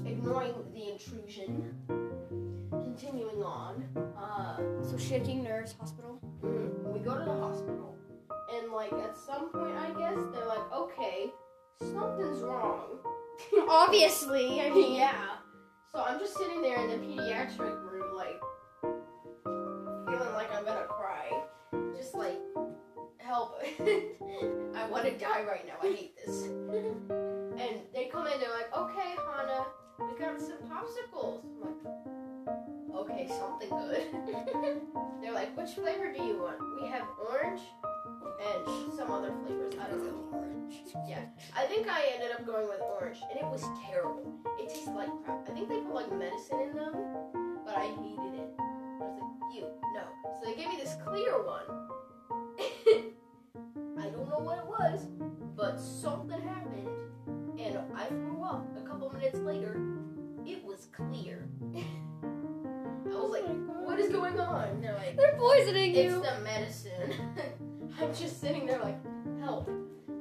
ignoring 0.05 0.53
the 0.74 0.94
intrusion, 0.94 1.75
continuing 2.72 3.44
on, 3.44 3.84
uh, 4.17 4.58
So 4.84 4.98
shaking 4.98 5.44
nerves, 5.44 5.75
hospital. 5.77 6.22
mm, 6.41 6.94
we 6.94 7.00
go 7.00 7.17
to 7.17 7.25
the 7.25 7.38
hospital, 7.39 7.98
and 8.54 8.72
like 8.72 8.94
at 8.94 9.18
some 9.18 9.50
point, 9.50 9.75
I 9.78 9.90
guess 9.98 10.18
they're 10.34 10.48
like, 10.48 10.72
okay, 10.72 11.32
something's 11.80 12.42
wrong. 12.42 13.00
Obviously, 13.70 14.62
I 14.62 14.70
mean, 14.70 14.96
yeah. 15.00 15.38
So 15.92 16.04
I'm 16.04 16.20
just 16.20 16.38
sitting 16.38 16.62
there 16.62 16.78
in 16.82 16.90
the 16.90 17.06
pediatric 17.06 17.82
room, 17.90 18.16
like 18.16 18.42
feeling 20.06 20.34
like 20.34 20.54
I'm 20.54 20.66
gonna 20.66 20.86
cry. 20.88 21.44
Just 21.96 22.16
like, 22.16 22.40
help. 23.25 23.60
I 23.80 24.88
want 24.90 25.06
to 25.06 25.18
die 25.18 25.44
right 25.44 25.66
now. 25.66 25.75
I 25.82 25.94
hate 25.94 26.16
this. 26.25 26.44
And 26.44 27.82
they 27.94 28.06
come 28.12 28.28
in, 28.28 28.40
they're 28.40 28.50
like, 28.52 28.75
okay, 28.75 29.16
Hannah, 29.36 29.66
we 30.00 30.20
got 30.20 30.40
some 30.40 30.58
popsicles. 30.70 31.44
I'm 31.44 31.62
like, 31.62 33.00
okay, 33.00 33.28
something 33.28 33.70
good. 33.70 34.04
they're 35.22 35.34
like, 35.34 35.58
which 35.58 35.72
flavor 35.72 36.14
do 36.14 36.24
you 36.24 36.38
want? 36.38 36.58
We 36.82 36.88
have 36.90 37.08
orange 37.30 37.62
some 39.05 39.15
other 39.15 39.33
flavors. 39.45 39.74
I 39.79 39.89
don't 39.89 40.03
know. 40.03 40.38
Orange. 40.38 40.75
Yeah. 41.07 41.21
I 41.55 41.65
think 41.65 41.88
I 41.88 42.12
ended 42.13 42.31
up 42.31 42.45
going 42.45 42.67
with 42.67 42.81
orange, 42.81 43.19
and 43.29 43.39
it 43.39 43.45
was 43.45 43.63
terrible. 43.85 44.33
It 44.59 44.69
tastes 44.69 44.88
like 44.88 45.09
crap. 45.24 45.47
I 45.50 45.53
think 45.53 45.69
they 45.69 45.79
put 45.79 45.93
like 45.93 46.12
medicine 46.12 46.59
in 46.62 46.75
them, 46.75 46.93
but 47.65 47.75
I 47.77 47.85
hated 47.85 48.39
it. 48.39 48.50
I 48.59 49.03
was 49.03 49.21
like, 49.21 49.55
you, 49.55 49.67
no. 49.93 50.03
So 50.39 50.50
they 50.50 50.55
gave 50.55 50.69
me 50.69 50.77
this 50.77 50.95
clear 51.05 51.33
one. 51.43 51.63
I 54.00 54.09
don't 54.09 54.29
know 54.29 54.39
what 54.39 54.59
it 54.59 54.65
was, 54.65 55.07
but 55.55 55.79
something 55.79 56.41
happened, 56.41 56.89
and 57.59 57.79
I 57.95 58.05
threw 58.07 58.43
up. 58.43 58.65
A 58.77 58.81
couple 58.81 59.12
minutes 59.12 59.39
later, 59.39 59.79
it 60.45 60.63
was 60.63 60.88
clear. 60.91 61.47
I 61.75 63.17
was 63.17 63.31
like, 63.31 63.43
oh 63.45 63.83
what 63.83 64.00
is 64.00 64.12
going 64.12 64.39
on? 64.39 64.81
They're 64.81 64.95
like, 64.95 65.15
they're 65.15 65.38
poisoning 65.38 65.95
you. 65.95 66.01
it's 66.01 66.27
the 66.27 66.39
medicine. 66.43 67.13
I'm 68.02 68.14
just 68.14 68.42
sitting 68.42 68.66
there 68.66 68.80
like, 68.80 68.98
help. 69.42 69.70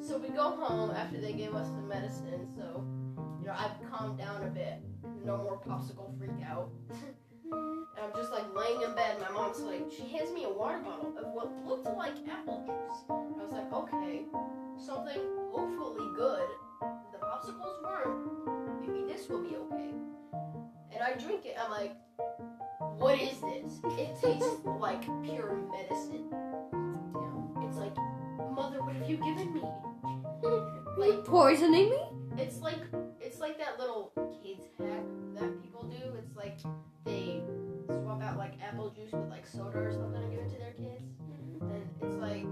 So 0.01 0.19
we 0.19 0.29
go 0.29 0.51
home 0.51 0.91
after 0.91 1.21
they 1.21 1.33
gave 1.33 1.55
us 1.55 1.69
the 1.71 1.83
medicine. 1.83 2.47
So, 2.57 2.85
you 3.41 3.47
know, 3.47 3.55
I've 3.57 3.73
calmed 3.91 4.19
down 4.19 4.45
a 4.45 4.49
bit. 4.49 4.81
No 5.25 5.39
more 5.39 5.61
popsicle 5.67 6.17
freak 6.19 6.31
out. 6.47 6.71
and 6.91 7.05
I'm 8.03 8.13
just 8.15 8.31
like 8.31 8.45
laying 8.55 8.83
in 8.83 8.95
bed. 8.95 9.17
My 9.21 9.31
mom's 9.31 9.61
like, 9.61 9.91
she 9.91 10.07
hands 10.09 10.31
me 10.33 10.45
a 10.45 10.49
water 10.49 10.79
bottle 10.79 11.15
of 11.19 11.27
what 11.29 11.51
looked 11.67 11.87
like 11.97 12.15
apple 12.31 12.63
juice. 12.67 12.99
I 13.09 13.43
was 13.43 13.53
like, 13.53 13.73
okay, 13.73 14.23
something 14.79 15.21
hopefully 15.51 16.09
good. 16.17 16.49
The 17.13 17.19
popsicles 17.19 17.83
weren't. 17.83 18.87
Maybe 18.87 19.11
this 19.11 19.29
will 19.29 19.43
be 19.43 19.57
okay. 19.57 19.91
And 20.93 21.03
I 21.03 21.15
drink 21.15 21.47
it. 21.47 21.57
I'm 21.59 21.71
like, 21.71 21.97
what 22.99 23.19
is 23.21 23.41
this? 23.41 23.81
It 23.99 24.17
tastes 24.21 24.65
like 24.65 25.03
pure 25.25 25.59
medicine. 25.73 26.84
It's 27.75 27.81
like, 27.81 27.97
mother, 28.53 28.81
what 28.85 28.95
have 28.95 29.11
you 29.11 29.17
given 29.17 29.53
me? 29.53 29.63
like, 30.97 31.25
poisoning 31.25 31.91
me? 31.91 31.99
it's 32.39 32.61
like, 32.61 32.79
it's 33.21 33.41
like 33.41 33.59
that 33.59 33.81
little 33.81 34.13
kids 34.45 34.63
hack 34.79 35.03
that 35.35 35.61
people 35.61 35.83
do. 35.83 36.15
It's 36.17 36.37
like 36.37 36.59
they 37.05 37.43
swap 37.87 38.23
out 38.23 38.39
like 38.39 38.53
apple 38.63 38.91
juice 38.91 39.11
with 39.11 39.29
like 39.29 39.45
soda 39.45 39.79
or 39.79 39.93
something 39.93 40.23
and 40.23 40.31
give 40.31 40.39
it 40.39 40.53
to 40.53 40.59
their 40.59 40.71
kids. 40.71 41.03
And 41.63 41.83
it's 42.01 42.15
like, 42.15 42.47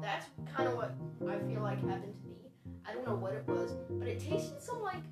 that's 0.00 0.28
kind 0.56 0.70
of 0.70 0.76
what 0.76 0.94
I 1.28 1.38
feel 1.40 1.60
like 1.60 1.86
happened 1.86 2.14
to 2.22 2.26
me. 2.26 2.48
I 2.88 2.94
don't 2.94 3.06
know 3.06 3.16
what 3.16 3.34
it 3.34 3.44
was, 3.46 3.72
but 3.90 4.08
it 4.08 4.20
tasted 4.20 4.62
some 4.62 4.80
like, 4.80 4.94
like 4.94 5.04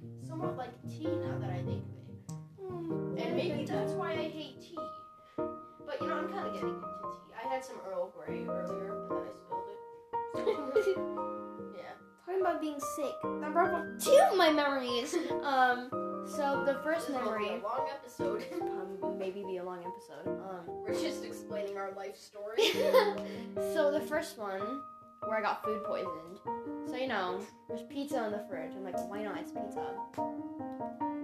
so 16.66 16.72
the 16.72 16.78
first 16.80 17.06
This 17.08 17.16
will 17.16 17.22
be 17.22 17.24
memory, 17.24 17.48
a 17.48 17.62
long 17.62 17.86
episode. 17.90 18.44
um, 18.62 19.18
maybe 19.18 19.42
be 19.42 19.56
a 19.58 19.64
long 19.64 19.80
episode. 19.80 20.28
Um, 20.28 20.60
We're 20.68 20.94
just 20.94 21.24
explaining 21.24 21.76
our 21.76 21.92
life 21.92 22.16
story. 22.16 22.62
so 23.74 23.90
the 23.90 24.00
first 24.06 24.38
one 24.38 24.60
where 25.26 25.38
I 25.38 25.42
got 25.42 25.64
food 25.64 25.82
poisoned. 25.84 26.38
So 26.88 26.96
you 26.96 27.06
know, 27.08 27.40
there's 27.68 27.82
pizza 27.82 28.24
in 28.26 28.32
the 28.32 28.44
fridge. 28.48 28.72
I'm 28.76 28.84
like, 28.84 28.98
why 29.08 29.22
not? 29.22 29.38
It's 29.38 29.52
pizza. 29.52 29.86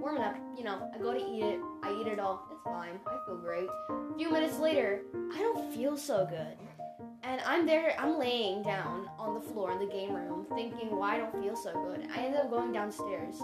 Warming 0.01 0.23
up, 0.23 0.37
you 0.57 0.65
know. 0.65 0.91
I 0.95 0.99
go 0.99 1.13
to 1.13 1.19
eat 1.19 1.43
it. 1.43 1.61
I 1.83 1.93
eat 2.01 2.07
it 2.07 2.19
all. 2.19 2.47
It's 2.53 2.63
fine. 2.63 2.99
I 3.07 3.19
feel 3.27 3.37
great. 3.37 3.69
A 3.91 4.17
few 4.17 4.31
minutes 4.31 4.59
later, 4.59 5.03
I 5.35 5.39
don't 5.39 5.75
feel 5.75 5.97
so 5.97 6.27
good. 6.31 6.57
And 7.25 7.41
I'm 7.45 7.67
there, 7.67 7.95
I'm 7.99 8.19
laying 8.19 8.63
down 8.63 9.11
on 9.19 9.35
the 9.35 9.41
floor 9.41 9.73
in 9.73 9.79
the 9.81 9.93
game 9.93 10.15
room 10.15 10.47
thinking 10.55 10.97
why 10.97 11.17
I 11.17 11.19
don't 11.19 11.43
feel 11.43 11.57
so 11.57 11.73
good. 11.73 12.07
I 12.15 12.21
ended 12.21 12.41
up 12.41 12.51
going 12.51 12.73
downstairs. 12.73 13.39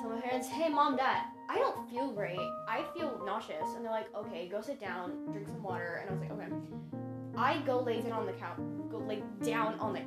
Tell 0.00 0.10
my 0.10 0.20
parents, 0.20 0.48
hey 0.48 0.68
mom, 0.68 0.96
dad, 0.96 1.24
I 1.48 1.58
don't 1.58 1.88
feel 1.90 2.10
great. 2.10 2.38
I 2.68 2.84
feel 2.94 3.20
nauseous. 3.24 3.74
And 3.74 3.84
they're 3.84 3.92
like, 3.92 4.14
okay, 4.14 4.48
go 4.48 4.60
sit 4.60 4.80
down, 4.80 5.26
drink 5.32 5.48
some 5.48 5.62
water. 5.62 6.02
And 6.02 6.10
I 6.10 6.12
was 6.12 6.20
like, 6.22 6.32
okay. 6.32 6.52
I 7.36 7.58
go 7.66 7.80
lay 7.80 8.00
down 8.00 8.12
on 8.12 8.26
the 8.26 8.32
couch, 8.32 8.58
go 8.90 8.98
lay 8.98 9.22
down 9.42 9.78
on 9.78 9.92
the. 9.94 10.00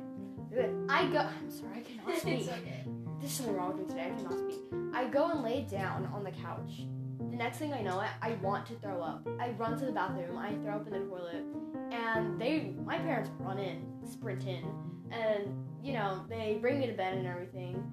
I 0.92 1.06
go. 1.06 1.20
I'm 1.20 1.50
sorry, 1.50 1.78
I 1.78 1.80
cannot 1.80 2.16
speak. 2.20 2.40
it's 2.40 2.48
okay. 2.48 2.84
There's 3.20 3.32
something 3.32 3.54
wrong 3.54 3.76
with 3.76 3.86
me 3.86 3.94
today. 3.94 4.10
I 4.12 4.16
cannot 4.16 4.38
speak. 4.38 4.60
I 4.92 5.06
go 5.06 5.30
and 5.30 5.42
lay 5.42 5.62
down 5.70 6.06
on 6.12 6.24
the 6.24 6.32
couch. 6.32 6.82
The 7.30 7.36
next 7.36 7.58
thing 7.58 7.72
I 7.72 7.82
know, 7.82 8.00
it, 8.00 8.08
I 8.20 8.32
want 8.42 8.66
to 8.66 8.74
throw 8.76 9.00
up. 9.00 9.28
I 9.38 9.50
run 9.50 9.78
to 9.78 9.84
the 9.84 9.92
bathroom. 9.92 10.36
I 10.36 10.54
throw 10.54 10.76
up 10.76 10.86
in 10.86 10.92
the 10.92 11.00
toilet, 11.00 11.44
and 11.92 12.40
they, 12.40 12.74
my 12.84 12.98
parents, 12.98 13.30
run 13.38 13.58
in, 13.58 13.86
sprint 14.10 14.46
in, 14.46 14.64
and 15.12 15.54
you 15.82 15.92
know 15.92 16.24
they 16.28 16.58
bring 16.60 16.80
me 16.80 16.86
to 16.86 16.94
bed 16.94 17.16
and 17.16 17.26
everything. 17.26 17.92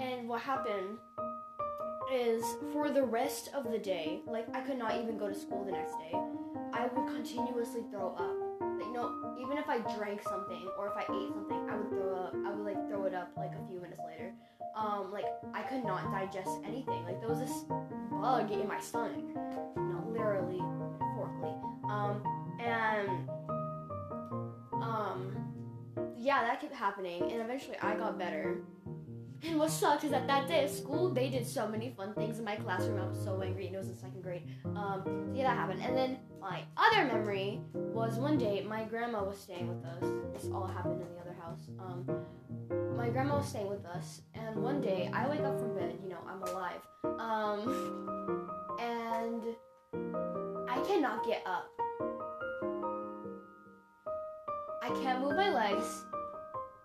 And 0.00 0.28
what 0.28 0.40
happened 0.40 0.96
is 2.12 2.44
for 2.72 2.90
the 2.90 3.02
rest 3.02 3.50
of 3.54 3.70
the 3.70 3.78
day, 3.78 4.20
like 4.26 4.46
I 4.54 4.60
could 4.60 4.78
not 4.78 4.96
even 5.00 5.18
go 5.18 5.28
to 5.28 5.34
school 5.34 5.64
the 5.64 5.72
next 5.72 5.92
day. 5.98 6.14
I 6.72 6.86
would 6.86 7.14
continuously 7.14 7.82
throw 7.90 8.14
up. 8.14 8.48
Like, 8.60 8.92
know, 8.92 9.36
even 9.40 9.58
if 9.58 9.68
I 9.68 9.78
drank 9.96 10.22
something 10.22 10.68
or 10.78 10.88
if 10.88 10.96
I 10.96 11.02
ate 11.02 11.32
something, 11.32 11.68
I 11.70 11.76
would 11.76 11.90
throw 11.90 12.14
up. 12.14 12.34
I 12.46 12.50
would 12.54 12.64
like 12.64 12.88
throw 12.88 13.04
it 13.04 13.14
up 13.14 13.30
like 13.36 13.52
a 13.52 13.68
few 13.68 13.80
minutes 13.80 14.00
later. 14.06 14.32
Um, 14.76 15.10
like 15.12 15.24
I 15.54 15.62
could 15.62 15.84
not 15.84 16.10
digest 16.12 16.50
anything. 16.64 17.04
Like 17.04 17.20
there 17.20 17.28
was 17.28 17.40
this 17.40 17.64
bug 18.10 18.50
in 18.50 18.66
my 18.68 18.80
stomach, 18.80 19.24
not 19.76 20.10
literally, 20.10 20.60
metaphorically. 20.60 21.54
Um, 21.88 22.22
and 22.60 23.28
um, 24.74 25.36
yeah, 26.16 26.44
that 26.44 26.60
kept 26.60 26.74
happening, 26.74 27.22
and 27.22 27.40
eventually 27.40 27.76
I 27.80 27.94
got 27.94 28.18
better. 28.18 28.58
And 29.44 29.58
what 29.58 29.70
sucked 29.70 30.04
is 30.04 30.10
that 30.10 30.26
that 30.26 30.48
day 30.48 30.64
at 30.64 30.70
school, 30.70 31.10
they 31.10 31.30
did 31.30 31.46
so 31.46 31.68
many 31.68 31.94
fun 31.96 32.12
things 32.14 32.38
in 32.38 32.44
my 32.44 32.56
classroom. 32.56 33.00
I 33.00 33.06
was 33.06 33.22
so 33.22 33.40
angry, 33.40 33.66
and 33.66 33.74
it 33.74 33.78
was 33.78 33.88
in 33.88 33.96
second 33.96 34.22
grade. 34.22 34.42
Um, 34.64 35.02
so 35.04 35.32
yeah, 35.34 35.44
that 35.44 35.56
happened. 35.56 35.80
And 35.82 35.96
then 35.96 36.18
my 36.40 36.62
other 36.76 37.04
memory 37.04 37.60
was 37.72 38.16
one 38.16 38.36
day 38.36 38.64
my 38.68 38.84
grandma 38.84 39.22
was 39.24 39.38
staying 39.38 39.68
with 39.68 39.84
us. 39.84 40.02
This 40.32 40.50
all 40.52 40.66
happened 40.66 41.02
in 41.02 41.08
the 41.14 41.20
other 41.20 41.36
house. 41.40 41.68
Um, 41.78 42.04
my 42.96 43.08
grandma 43.08 43.38
was 43.38 43.48
staying 43.48 43.68
with 43.68 43.84
us, 43.86 44.22
and 44.34 44.56
one 44.56 44.80
day 44.80 45.08
I 45.12 45.28
wake 45.28 45.40
up 45.40 45.58
from 45.58 45.74
bed. 45.74 45.98
You 46.02 46.10
know, 46.10 46.18
I'm 46.28 46.42
alive. 46.42 46.80
Um, 47.20 48.48
and 48.80 49.42
I 50.68 50.82
cannot 50.86 51.24
get 51.24 51.42
up. 51.46 51.68
I 54.82 54.88
can't 55.02 55.20
move 55.20 55.36
my 55.36 55.50
legs. 55.50 56.04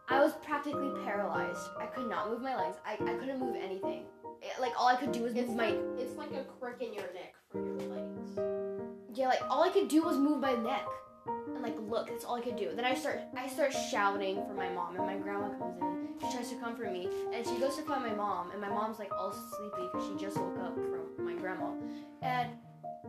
I 0.09 0.19
was 0.19 0.33
practically 0.43 0.91
paralyzed. 1.05 1.69
I 1.79 1.85
could 1.85 2.09
not 2.09 2.29
move 2.29 2.41
my 2.41 2.55
legs. 2.55 2.77
I, 2.85 2.93
I 2.93 3.13
couldn't 3.15 3.39
move 3.39 3.55
anything. 3.55 4.03
It- 4.41 4.59
like 4.59 4.73
all 4.77 4.87
I 4.87 4.95
could 4.95 5.11
do 5.11 5.23
was 5.23 5.33
It's 5.35 5.47
move 5.47 5.57
my 5.57 5.69
like 5.69 5.79
it's 5.97 6.15
like 6.17 6.31
a 6.33 6.43
crick 6.59 6.81
in 6.81 6.93
your 6.93 7.05
neck 7.13 7.33
for 7.51 7.59
your 7.59 7.75
legs. 7.89 8.39
yeah. 9.13 9.27
Like 9.29 9.41
all 9.49 9.63
I 9.63 9.69
could 9.69 9.87
do 9.87 10.03
was 10.03 10.17
move 10.17 10.39
my 10.41 10.53
neck 10.53 10.85
and 11.27 11.61
like 11.61 11.75
look. 11.79 12.07
That's 12.09 12.25
all 12.25 12.35
I 12.35 12.41
could 12.41 12.57
do. 12.57 12.71
Then 12.75 12.83
I 12.85 12.93
start 12.93 13.21
I 13.37 13.47
start 13.47 13.71
shouting 13.91 14.43
for 14.45 14.53
my 14.53 14.69
mom, 14.69 14.97
and 14.97 15.05
my 15.05 15.15
grandma 15.15 15.49
comes 15.57 15.77
in. 15.81 16.07
She 16.21 16.35
tries 16.35 16.49
to 16.49 16.55
comfort 16.57 16.91
me, 16.91 17.07
and 17.33 17.45
she 17.45 17.57
goes 17.57 17.75
to 17.77 17.83
find 17.83 18.03
my 18.03 18.13
mom, 18.13 18.51
and 18.51 18.59
my 18.61 18.69
mom's 18.69 18.99
like 18.99 19.11
all 19.13 19.31
sleepy 19.31 19.87
because 19.91 20.07
she 20.07 20.15
just 20.25 20.37
woke 20.37 20.59
up 20.59 20.75
from 20.75 21.25
my 21.25 21.33
grandma, 21.33 21.71
and. 22.21 22.49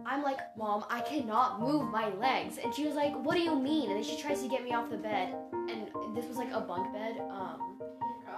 I'm 0.07 0.23
like, 0.23 0.39
Mom, 0.57 0.85
I 0.91 1.01
cannot 1.01 1.61
move 1.61 1.91
my 1.91 2.13
legs. 2.15 2.59
And 2.63 2.75
she 2.75 2.87
was 2.87 2.95
like, 2.95 3.15
What 3.25 3.35
do 3.35 3.41
you 3.43 3.59
mean? 3.59 3.91
And 3.91 3.97
then 3.97 4.05
she 4.05 4.21
tries 4.21 4.43
to 4.43 4.49
get 4.49 4.65
me 4.65 4.73
off 4.73 4.91
the 4.91 4.97
bed. 4.97 5.35
And 5.53 5.89
this 6.15 6.27
was 6.27 6.37
like 6.37 6.53
a 6.53 6.61
bunk 6.61 6.93
bed. 6.93 7.21
Um, 7.31 7.81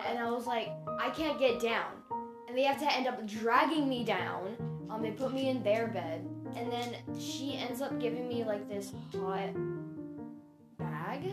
and 0.08 0.18
I 0.18 0.30
was 0.30 0.46
like, 0.46 0.70
I 1.00 1.10
can't 1.10 1.38
get 1.38 1.60
down. 1.60 1.92
And 2.48 2.56
they 2.56 2.62
have 2.62 2.78
to 2.78 2.92
end 2.92 3.06
up 3.06 3.26
dragging 3.26 3.88
me 3.88 4.04
down. 4.04 4.56
Um, 4.90 5.02
they 5.02 5.10
put 5.10 5.32
me 5.32 5.48
in 5.48 5.62
their 5.62 5.88
bed, 5.88 6.26
and 6.54 6.70
then 6.70 6.94
she 7.18 7.56
ends 7.56 7.82
up 7.82 7.98
giving 8.00 8.28
me 8.28 8.44
like 8.44 8.68
this 8.68 8.92
hot 9.12 9.50
bag. 10.78 11.24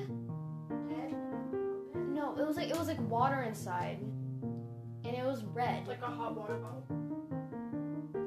No, 2.14 2.36
it 2.38 2.48
was 2.48 2.58
like 2.58 2.70
it 2.70 2.78
was 2.78 2.88
like 2.88 3.00
water 3.10 3.44
inside, 3.44 4.00
and 4.02 5.16
it 5.16 5.24
was 5.24 5.44
red. 5.44 5.88
like 5.88 6.02
a 6.02 6.08
hot 6.08 6.36
water 6.36 6.56
bottle. 6.56 6.84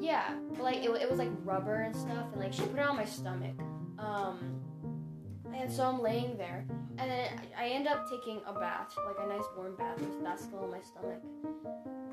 Yeah, 0.01 0.35
like 0.59 0.79
it, 0.79 0.91
it 0.91 1.11
was 1.11 1.19
like 1.19 1.31
rubber 1.45 1.83
and 1.83 1.95
stuff, 1.95 2.33
and 2.33 2.41
like 2.41 2.53
she 2.53 2.63
put 2.63 2.79
it 2.79 2.87
on 2.87 2.97
my 2.97 3.05
stomach. 3.05 3.55
Um, 3.99 4.61
and 5.55 5.71
so 5.71 5.85
I'm 5.85 6.01
laying 6.01 6.37
there, 6.37 6.67
and 6.99 7.11
then 7.11 7.29
I, 7.59 7.69
end 7.69 7.89
up 7.89 8.09
taking 8.11 8.41
a 8.47 8.53
bath, 8.53 8.95
like 9.07 9.17
a 9.25 9.29
nice 9.29 9.45
warm 9.57 9.75
bath 9.77 9.99
with 10.01 10.23
that 10.23 10.39
still 10.39 10.65
in 10.65 10.71
my 10.71 10.83
stomach. 10.83 11.23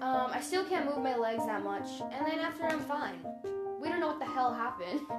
Um, 0.01 0.31
I 0.31 0.39
still 0.41 0.63
can't 0.65 0.85
move 0.85 1.03
my 1.03 1.17
legs 1.17 1.45
that 1.45 1.63
much, 1.63 1.87
and 2.11 2.25
then 2.25 2.39
after 2.39 2.63
I'm 2.63 2.79
fine. 2.81 3.19
We 3.81 3.89
don't 3.89 3.99
know 3.99 4.07
what 4.07 4.19
the 4.19 4.25
hell 4.25 4.53
happened. 4.53 5.01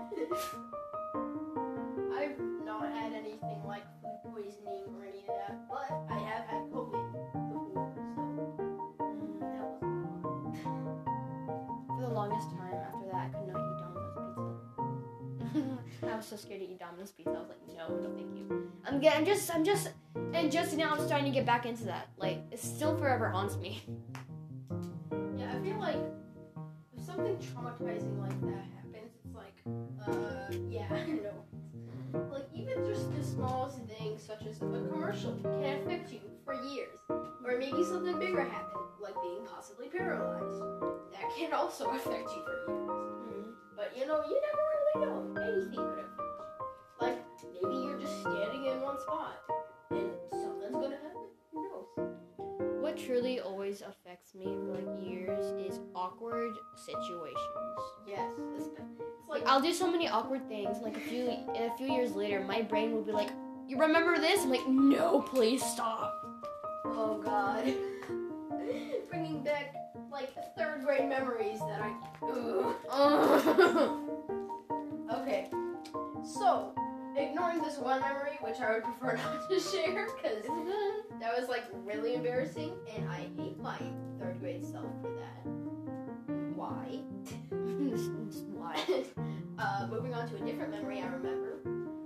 I've 2.16 2.38
not 2.64 2.90
had 2.90 3.12
anything 3.12 3.62
like 3.66 3.84
food 4.00 4.18
poisoning 4.32 4.84
or 4.96 5.04
any 5.04 5.20
of 5.20 5.26
that, 5.36 5.68
but 5.68 5.90
I 6.08 6.13
I 15.54 16.16
was 16.16 16.26
so 16.26 16.36
scared 16.36 16.60
to 16.60 16.66
eat 16.66 16.78
Domino's 16.78 17.12
pizza. 17.12 17.30
I 17.30 17.38
was 17.38 17.48
like, 17.48 17.76
no, 17.76 17.88
no, 17.96 18.10
thank 18.14 18.34
you. 18.36 18.70
I'm 18.86 19.00
getting, 19.00 19.20
I'm 19.20 19.24
just, 19.26 19.54
I'm 19.54 19.64
just, 19.64 19.90
and 20.32 20.50
just 20.50 20.76
now 20.76 20.92
I'm 20.92 21.04
starting 21.06 21.26
to 21.26 21.32
get 21.32 21.46
back 21.46 21.66
into 21.66 21.84
that. 21.84 22.08
Like, 22.18 22.38
it 22.50 22.58
still 22.58 22.96
forever 22.96 23.28
haunts 23.28 23.56
me. 23.56 23.82
Yeah, 25.36 25.52
I 25.56 25.62
feel 25.64 25.78
like 25.78 25.96
if 26.96 27.04
something 27.04 27.36
traumatizing 27.36 28.18
like 28.18 28.40
that 28.42 28.64
happens, 28.74 29.12
it's 29.24 29.34
like, 29.34 29.54
uh, 30.06 30.54
yeah, 30.68 30.88
no. 31.22 31.44
Like 32.30 32.46
even 32.54 32.84
just 32.84 33.14
the 33.16 33.24
smallest 33.24 33.78
thing, 33.86 34.18
such 34.18 34.46
as 34.46 34.56
a 34.56 34.60
commercial, 34.60 35.34
can 35.42 35.80
affect 35.82 36.12
you 36.12 36.20
for 36.44 36.54
years, 36.54 36.98
or 37.08 37.58
maybe 37.58 37.82
something 37.84 38.18
bigger 38.18 38.44
happened, 38.44 38.84
like 39.00 39.14
being 39.22 39.44
possibly 39.52 39.88
paralyzed. 39.88 40.60
That 41.12 41.34
can 41.36 41.52
also 41.52 41.90
affect 41.90 42.30
you 42.30 42.42
for 42.44 42.72
years. 42.72 43.13
But 43.84 43.98
you 43.98 44.06
know, 44.06 44.22
you 44.26 44.40
never 44.40 44.62
really 44.96 45.06
know. 45.06 45.42
Anything 45.42 45.94
could 45.94 46.06
you. 46.18 46.24
Like 47.00 47.18
maybe 47.52 47.76
you're 47.84 47.98
just 48.00 48.20
standing 48.20 48.66
in 48.66 48.80
one 48.80 48.98
spot 49.00 49.36
and 49.90 50.10
something's 50.32 50.72
gonna 50.72 50.96
happen. 50.96 51.28
Who 51.52 51.62
knows? 51.62 52.80
What 52.80 52.96
truly 52.96 53.40
always 53.40 53.82
affects 53.82 54.34
me 54.34 54.44
for 54.44 54.80
like 54.80 55.06
years 55.06 55.52
is 55.70 55.80
awkward 55.94 56.54
situations. 56.86 57.36
Yes, 58.06 58.32
it's, 58.56 58.68
it's 58.68 58.78
Like 59.28 59.42
like 59.42 59.48
I'll 59.48 59.60
do 59.60 59.74
so 59.74 59.90
many 59.90 60.08
awkward 60.08 60.48
things. 60.48 60.78
Like 60.82 60.96
a 60.96 61.00
few, 61.00 61.28
a 61.54 61.70
few 61.76 61.92
years 61.92 62.12
later, 62.12 62.40
my 62.40 62.62
brain 62.62 62.92
will 62.92 63.02
be 63.02 63.12
like, 63.12 63.30
"You 63.68 63.78
remember 63.78 64.18
this?" 64.18 64.44
I'm 64.44 64.50
like, 64.50 64.66
"No, 64.66 65.20
please 65.20 65.62
stop." 65.62 66.14
oh 66.86 67.20
god, 67.22 67.74
bringing 69.10 69.42
back 69.42 69.74
like 70.10 70.32
third 70.56 70.84
grade 70.84 71.08
memories 71.08 71.60
that 71.60 71.80
I. 71.80 71.92
Okay, 75.12 75.48
so 76.24 76.74
ignoring 77.16 77.62
this 77.62 77.78
one 77.78 78.00
memory, 78.00 78.38
which 78.40 78.58
I 78.60 78.72
would 78.74 78.84
prefer 78.84 79.16
not 79.24 79.48
to 79.48 79.60
share, 79.60 80.06
because 80.06 80.42
that 81.20 81.38
was 81.38 81.48
like 81.48 81.64
really 81.84 82.14
embarrassing, 82.14 82.72
and 82.94 83.08
I 83.08 83.28
hate 83.36 83.58
my 83.60 83.78
third 84.18 84.40
grade 84.40 84.64
self 84.64 84.90
for 85.00 85.12
that. 85.12 85.46
Why? 86.56 87.00
Why? 88.52 89.04
uh, 89.58 89.86
moving 89.90 90.14
on 90.14 90.28
to 90.30 90.36
a 90.36 90.40
different 90.40 90.70
memory 90.72 91.00
I 91.00 91.06
remember. 91.06 91.58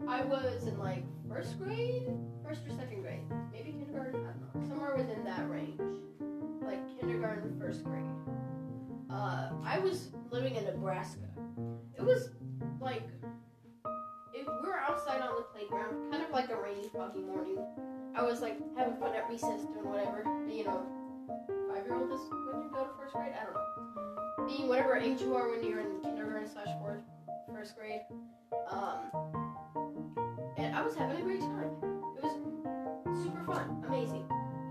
I 0.06 0.22
was 0.24 0.66
in 0.66 0.78
like 0.78 1.04
first 1.28 1.58
grade, 1.58 2.08
first 2.46 2.60
or 2.66 2.70
second 2.76 3.02
grade, 3.02 3.20
maybe 3.52 3.72
kindergarten, 3.72 4.20
I 4.20 4.32
don't 4.32 4.62
know, 4.62 4.68
somewhere 4.68 4.96
within 4.96 5.24
that 5.24 5.48
range. 5.48 5.80
Like 6.68 7.00
kindergarten, 7.00 7.59
first 7.59 7.83
grade. 7.83 8.04
Uh, 9.11 9.48
I 9.64 9.78
was 9.78 10.11
living 10.31 10.54
in 10.54 10.64
Nebraska. 10.64 11.24
It 11.96 12.02
was 12.02 12.28
like, 12.78 13.04
it, 14.35 14.46
we 14.46 14.68
were 14.68 14.78
outside 14.78 15.22
on 15.22 15.37
the 15.37 15.46
playground, 15.54 16.11
kind 16.11 16.22
of 16.22 16.31
like 16.31 16.50
a 16.50 16.61
rainy, 16.61 16.90
foggy 16.92 17.20
morning. 17.20 17.57
I 18.14 18.22
was 18.22 18.42
like 18.42 18.59
having 18.76 18.96
fun 18.98 19.14
at 19.14 19.26
recess, 19.31 19.62
doing 19.62 19.88
whatever, 19.88 20.24
you 20.46 20.64
know, 20.64 20.85
five 21.72 21.87
year 21.87 21.94
old 21.94 22.12
is 22.12 22.20
when 22.52 22.62
you 22.62 22.70
go 22.70 22.85
to 22.85 22.90
first 23.00 23.14
grade. 23.14 23.33
I 23.33 23.44
don't 23.44 23.54
know. 23.54 24.46
Being 24.46 24.68
whatever 24.68 24.94
age 24.94 25.22
you 25.22 25.35
are 25.37 25.48
when 25.48 25.64
you're 25.66 25.81
in 25.81 26.02
kindergarten 26.02 26.50
slash 26.50 26.68
first 27.50 27.78
grade. 27.78 28.02
Um, 28.70 28.98
and 30.59 30.76
I 30.76 30.83
was 30.83 30.94
having 30.94 31.16
a 31.16 31.22
great 31.22 31.40
time. 31.40 31.70
It 32.18 32.22
was 32.22 33.24
super 33.24 33.42
fun, 33.44 33.83
amazing, 33.87 34.26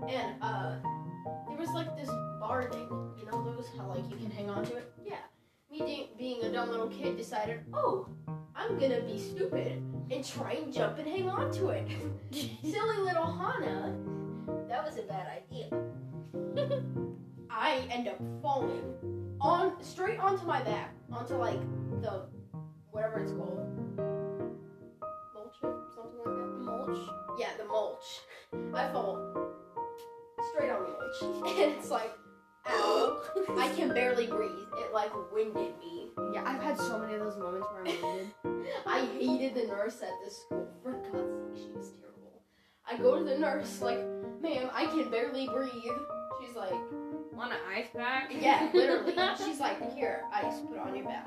and 0.08 0.40
uh, 0.40 0.76
was 1.58 1.70
like 1.70 1.96
this 1.96 2.08
bar 2.40 2.70
thing. 2.70 2.88
You 3.18 3.26
know 3.30 3.44
those 3.44 3.66
how 3.76 3.88
like 3.88 4.08
you 4.08 4.16
can 4.16 4.30
hang 4.30 4.48
on 4.48 4.64
to 4.66 4.76
it. 4.76 4.92
Yeah. 5.04 5.16
Me 5.70 5.82
being, 5.84 6.08
being 6.16 6.42
a 6.44 6.52
dumb 6.52 6.70
little 6.70 6.88
kid 6.88 7.16
decided, 7.16 7.60
oh, 7.74 8.08
I'm 8.54 8.78
gonna 8.78 9.02
be 9.02 9.18
stupid 9.18 9.82
and 10.10 10.24
try 10.24 10.52
and 10.52 10.72
jump 10.72 10.98
and 10.98 11.06
hang 11.06 11.28
on 11.28 11.52
to 11.52 11.68
it. 11.68 11.88
Silly 12.62 12.98
little 12.98 13.26
Hannah. 13.26 13.94
That 14.68 14.84
was 14.84 14.98
a 14.98 15.02
bad 15.02 15.26
idea. 15.26 15.68
I 17.50 17.86
end 17.90 18.08
up 18.08 18.18
falling 18.40 18.94
on 19.40 19.82
straight 19.82 20.18
onto 20.18 20.46
my 20.46 20.62
back, 20.62 20.94
onto 21.12 21.34
like 21.34 21.60
the 22.00 22.26
whatever 22.90 23.20
it's 23.20 23.32
called. 23.32 23.66
Mulch? 25.34 25.56
Something 25.60 26.18
like 26.24 26.36
that? 26.36 26.64
Mulch. 26.64 26.98
Yeah, 27.38 27.50
the 27.58 27.64
mulch. 27.64 28.20
I 28.74 28.92
fall 28.92 29.48
straight 30.54 30.70
on 30.70 30.82
the 30.82 30.88
mulch. 30.88 31.46
And 31.58 31.72
it's 31.72 31.90
like, 31.90 32.12
ow. 32.68 33.20
I 33.58 33.68
can 33.76 33.92
barely 33.94 34.26
breathe. 34.26 34.50
It 34.78 34.92
like 34.92 35.10
winded 35.32 35.78
me. 35.78 36.08
Yeah, 36.34 36.42
I've 36.46 36.62
had 36.62 36.76
so 36.78 36.98
many 36.98 37.14
of 37.14 37.20
those 37.20 37.36
moments 37.36 37.66
where 37.72 37.80
I'm 37.86 38.02
winded. 38.02 38.30
I 38.86 39.06
hated 39.18 39.54
the 39.54 39.64
nurse 39.66 40.02
at 40.02 40.10
this 40.24 40.36
school. 40.42 40.68
For 40.82 40.92
God's 40.92 41.58
sake, 41.58 41.64
she 41.64 41.70
was 41.76 41.90
terrible. 42.00 42.42
I 42.90 42.96
go 42.96 43.18
to 43.18 43.24
the 43.24 43.38
nurse, 43.38 43.80
like, 43.80 43.98
ma'am, 44.40 44.70
I 44.72 44.86
can 44.86 45.10
barely 45.10 45.46
breathe. 45.48 45.72
She's 46.40 46.56
like, 46.56 46.72
Want 47.32 47.52
an 47.52 47.58
ice 47.72 47.86
pack? 47.96 48.32
yeah, 48.32 48.68
literally. 48.74 49.14
She's 49.44 49.60
like, 49.60 49.94
here, 49.94 50.22
ice, 50.32 50.60
put 50.68 50.76
on 50.78 50.94
your 50.96 51.04
back. 51.04 51.24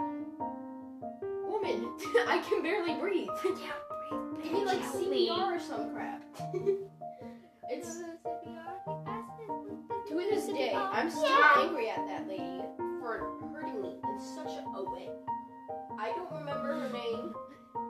Woman, 1.48 1.90
I 2.28 2.44
can 2.50 2.62
barely 2.62 2.96
breathe. 2.96 3.30
yeah, 3.46 3.72
breathe. 4.10 4.44
Give 4.44 4.52
me 4.52 4.66
like 4.66 4.82
gently. 4.82 5.28
CPR 5.30 5.56
or 5.56 5.60
some 5.60 5.94
crap. 5.94 6.22
it's 7.70 7.94
to 7.96 8.00
this 8.00 8.10
day, 8.21 8.21
I'm 11.02 11.10
still 11.10 11.44
angry 11.58 11.90
at 11.90 12.06
that 12.06 12.28
lady 12.28 12.62
for 13.00 13.28
hurting 13.52 13.82
me 13.82 13.96
in 14.04 14.20
such 14.20 14.52
a 14.76 14.84
way. 14.84 15.10
I 15.98 16.12
don't 16.12 16.32
remember 16.32 16.80
her 16.80 16.90
name 16.94 17.34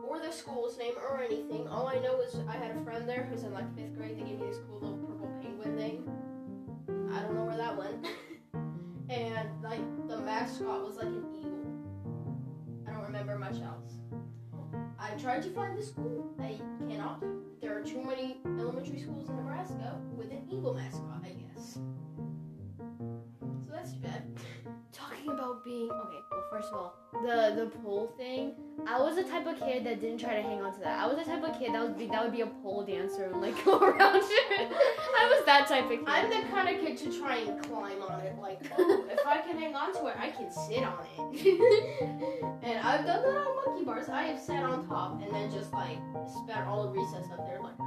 or 0.07 0.17
the 0.17 0.31
school's 0.31 0.77
name 0.77 0.93
or 0.97 1.21
anything. 1.21 1.67
All 1.67 1.89
I 1.89 1.95
know 1.95 2.21
is 2.21 2.37
I 2.47 2.53
had 2.53 2.71
a 2.71 2.81
friend 2.85 3.09
there 3.09 3.27
who's 3.29 3.43
in 3.43 3.53
like 3.53 3.65
fifth 3.75 3.97
grade. 3.97 4.17
They 4.17 4.21
gave 4.21 4.39
me 4.39 4.47
this 4.47 4.59
cool 4.65 4.79
little 4.79 4.97
purple 4.99 5.29
penguin 5.41 5.75
thing. 5.75 6.09
I 7.13 7.21
don't 7.21 7.35
know 7.35 7.43
where 7.43 7.57
that 7.57 7.77
went. 7.77 8.07
and 9.09 9.61
like 9.61 9.81
the 10.07 10.17
mascot 10.19 10.81
was 10.81 10.95
like 10.95 11.07
an 11.07 11.25
eagle. 11.37 12.87
I 12.87 12.93
don't 12.93 13.03
remember 13.03 13.37
much 13.37 13.59
else. 13.61 13.91
I 14.97 15.09
tried 15.17 15.43
to 15.43 15.49
find 15.49 15.77
the 15.77 15.83
school. 15.83 16.33
I 16.39 16.57
cannot. 16.87 17.21
There 17.59 17.77
are 17.77 17.83
too 17.83 18.01
many 18.01 18.37
elementary 18.45 19.01
schools 19.01 19.27
in 19.27 19.35
Nebraska 19.35 19.99
with 20.15 20.31
an 20.31 20.47
eagle 20.49 20.73
mascot, 20.73 21.25
I 21.25 21.31
guess. 21.31 21.77
Talking 24.91 25.31
about 25.31 25.63
being 25.63 25.89
okay. 25.89 26.19
Well, 26.29 26.45
first 26.51 26.69
of 26.69 26.75
all, 26.75 26.95
the 27.23 27.53
the 27.55 27.71
pole 27.79 28.13
thing. 28.17 28.53
I 28.85 28.99
was 28.99 29.15
the 29.15 29.23
type 29.23 29.47
of 29.47 29.59
kid 29.59 29.83
that 29.85 30.01
didn't 30.01 30.19
try 30.19 30.35
to 30.35 30.41
hang 30.41 30.61
on 30.61 30.73
to 30.73 30.79
that. 30.81 30.99
I 30.99 31.07
was 31.07 31.17
the 31.17 31.23
type 31.23 31.43
of 31.43 31.57
kid 31.57 31.73
that 31.73 31.81
would 31.81 31.97
be 31.97 32.07
that 32.07 32.23
would 32.23 32.31
be 32.31 32.41
a 32.41 32.47
pole 32.47 32.83
dancer 32.83 33.25
and 33.25 33.41
like 33.41 33.63
go 33.65 33.79
around 33.79 34.21
it. 34.23 34.71
I 35.19 35.33
was 35.33 35.45
that 35.45 35.67
type 35.67 35.85
of 35.85 35.91
kid. 35.91 36.03
I'm 36.05 36.29
the 36.29 36.47
kind 36.49 36.75
of 36.75 36.85
kid 36.85 36.97
to 36.97 37.19
try 37.19 37.37
and 37.37 37.63
climb 37.63 38.01
on 38.03 38.19
it. 38.21 38.37
Like, 38.39 38.61
oh, 38.77 39.05
if 39.09 39.25
I 39.25 39.39
can 39.39 39.57
hang 39.57 39.75
on 39.75 39.93
to 39.93 40.07
it, 40.07 40.15
I 40.19 40.29
can 40.29 40.51
sit 40.51 40.83
on 40.83 40.99
it. 41.13 42.53
and 42.63 42.79
I've 42.79 43.05
done 43.05 43.23
that 43.23 43.37
on 43.37 43.65
monkey 43.65 43.85
bars. 43.85 44.09
I 44.09 44.23
have 44.23 44.39
sat 44.39 44.63
on 44.63 44.87
top 44.87 45.21
and 45.23 45.33
then 45.33 45.49
just 45.51 45.73
like 45.73 45.97
spent 46.43 46.67
all 46.67 46.83
the 46.83 46.99
recess 46.99 47.25
up 47.31 47.47
there. 47.47 47.59
Like, 47.61 47.77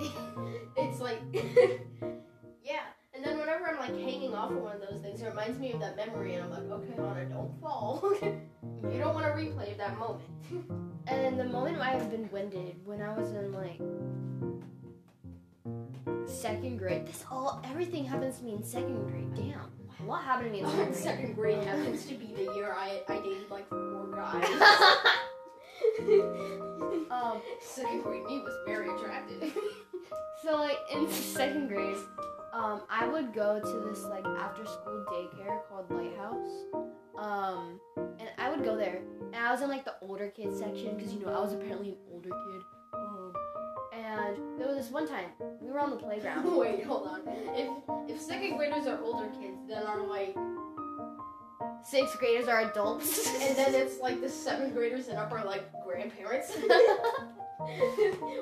it's 0.76 1.00
like, 1.00 1.20
like 3.88 4.00
hanging 4.00 4.34
off 4.34 4.50
of 4.50 4.58
one 4.58 4.76
of 4.76 4.80
those 4.80 5.00
things, 5.02 5.20
it 5.20 5.26
reminds 5.26 5.58
me 5.58 5.72
of 5.72 5.80
that 5.80 5.96
memory, 5.96 6.34
and 6.34 6.44
I'm 6.44 6.50
like, 6.50 6.70
okay, 6.80 6.94
Hannah, 6.96 7.26
don't 7.26 7.60
fall. 7.60 8.02
you 8.22 8.98
don't 8.98 9.14
want 9.14 9.26
to 9.26 9.32
replay 9.32 9.76
that 9.76 9.98
moment. 9.98 10.24
And 11.06 11.38
the 11.38 11.44
moment 11.44 11.78
I 11.80 11.90
have 11.90 12.10
been 12.10 12.30
winded 12.32 12.76
when 12.86 13.02
I 13.02 13.12
was 13.12 13.30
in 13.32 13.52
like 13.52 13.78
second 16.26 16.78
grade. 16.78 17.06
This 17.06 17.22
all 17.30 17.62
everything 17.70 18.06
happens 18.06 18.38
to 18.38 18.44
me 18.44 18.54
in 18.54 18.64
second 18.64 19.04
grade. 19.10 19.34
Damn. 19.34 19.70
What 20.06 20.22
happened 20.22 20.46
to 20.46 20.52
me 20.52 20.60
in 20.60 20.94
second 20.94 21.34
grade? 21.34 21.62
Second 21.62 21.64
grade 21.64 21.64
happens 21.64 22.06
to 22.06 22.14
be 22.14 22.32
the 22.34 22.54
year 22.54 22.74
I, 22.74 23.02
I 23.06 23.16
dated 23.18 23.50
like 23.50 23.68
four 23.68 24.08
guys. 24.14 24.48
um, 27.10 27.42
Second 27.60 28.02
grade 28.02 28.24
me 28.24 28.38
was 28.40 28.54
very 28.66 28.88
attractive. 28.96 29.52
so 30.42 30.56
like 30.56 30.78
in 30.90 31.06
second 31.10 31.68
grade, 31.68 31.96
um, 32.54 32.82
I 32.88 33.06
would 33.06 33.34
go 33.34 33.60
to 33.60 33.88
this 33.88 34.04
like 34.04 34.24
after 34.24 34.64
school 34.64 35.04
daycare 35.10 35.60
called 35.68 35.90
Lighthouse. 35.90 36.50
Um, 37.18 37.80
and 37.96 38.28
I 38.38 38.50
would 38.50 38.64
go 38.64 38.76
there, 38.76 39.02
and 39.32 39.36
I 39.36 39.50
was 39.52 39.62
in 39.62 39.68
like 39.68 39.84
the 39.84 39.94
older 40.02 40.28
kids 40.28 40.58
section 40.58 40.96
because 40.96 41.12
you 41.12 41.20
know 41.20 41.32
I 41.32 41.40
was 41.40 41.52
apparently 41.52 41.90
an 41.90 41.96
older 42.12 42.30
kid. 42.30 42.62
Um, 42.92 43.32
and 43.92 44.36
there 44.58 44.68
was 44.68 44.76
this 44.76 44.90
one 44.90 45.06
time 45.08 45.26
we 45.60 45.70
were 45.70 45.80
on 45.80 45.90
the 45.90 45.96
playground. 45.96 46.56
Wait, 46.56 46.84
hold 46.84 47.08
on. 47.08 47.22
If 47.26 47.68
if 48.08 48.20
second 48.20 48.56
graders 48.56 48.86
are 48.86 49.00
older 49.02 49.28
kids, 49.40 49.58
then 49.68 49.82
are 49.84 50.06
like, 50.06 50.36
Sixth 51.84 52.18
graders 52.18 52.48
are 52.48 52.70
adults. 52.70 53.26
and 53.42 53.56
then 53.56 53.74
it's 53.74 54.00
like 54.00 54.20
the 54.20 54.28
seventh 54.28 54.74
graders 54.74 55.08
and 55.08 55.18
up 55.18 55.32
are 55.32 55.44
like 55.44 55.64
grandparents. 55.84 56.56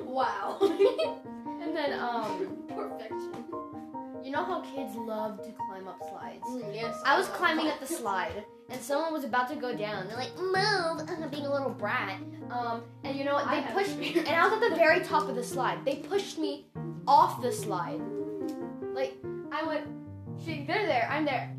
wow. 0.03 0.57
and 0.61 1.75
then 1.75 1.99
um, 1.99 2.63
Perfection. 2.69 3.72
You 4.23 4.31
know 4.31 4.43
how 4.45 4.61
kids 4.61 4.95
love 4.95 5.41
to 5.43 5.51
climb 5.51 5.87
up 5.87 5.99
slides. 6.09 6.43
Mm, 6.47 6.73
yes. 6.73 6.95
I 7.05 7.17
was 7.17 7.27
climbing 7.27 7.67
up 7.67 7.79
the 7.79 7.85
slide, 7.85 8.45
and 8.69 8.81
someone 8.81 9.11
was 9.11 9.25
about 9.25 9.49
to 9.49 9.55
go 9.55 9.75
down. 9.75 10.07
They're 10.07 10.17
like, 10.17 10.35
"Move!" 10.37 11.09
I'm 11.09 11.29
being 11.29 11.45
a 11.45 11.51
little 11.51 11.69
brat. 11.69 12.19
Um, 12.49 12.83
and 13.03 13.17
you 13.17 13.25
know 13.25 13.33
what? 13.33 13.49
They 13.49 13.61
have 13.61 13.73
pushed 13.73 13.97
me, 13.97 14.13
and 14.17 14.29
I 14.29 14.47
was 14.47 14.53
at 14.53 14.69
the 14.69 14.75
very 14.75 15.01
top 15.01 15.27
of 15.27 15.35
the 15.35 15.43
slide. 15.43 15.83
They 15.85 15.97
pushed 15.97 16.37
me 16.39 16.67
off 17.07 17.41
the 17.41 17.51
slide. 17.51 17.99
Like 18.93 19.15
I 19.51 19.65
went. 19.65 19.87
She, 20.43 20.63
they're 20.65 20.87
there. 20.87 21.07
I'm 21.11 21.25
there. 21.25 21.53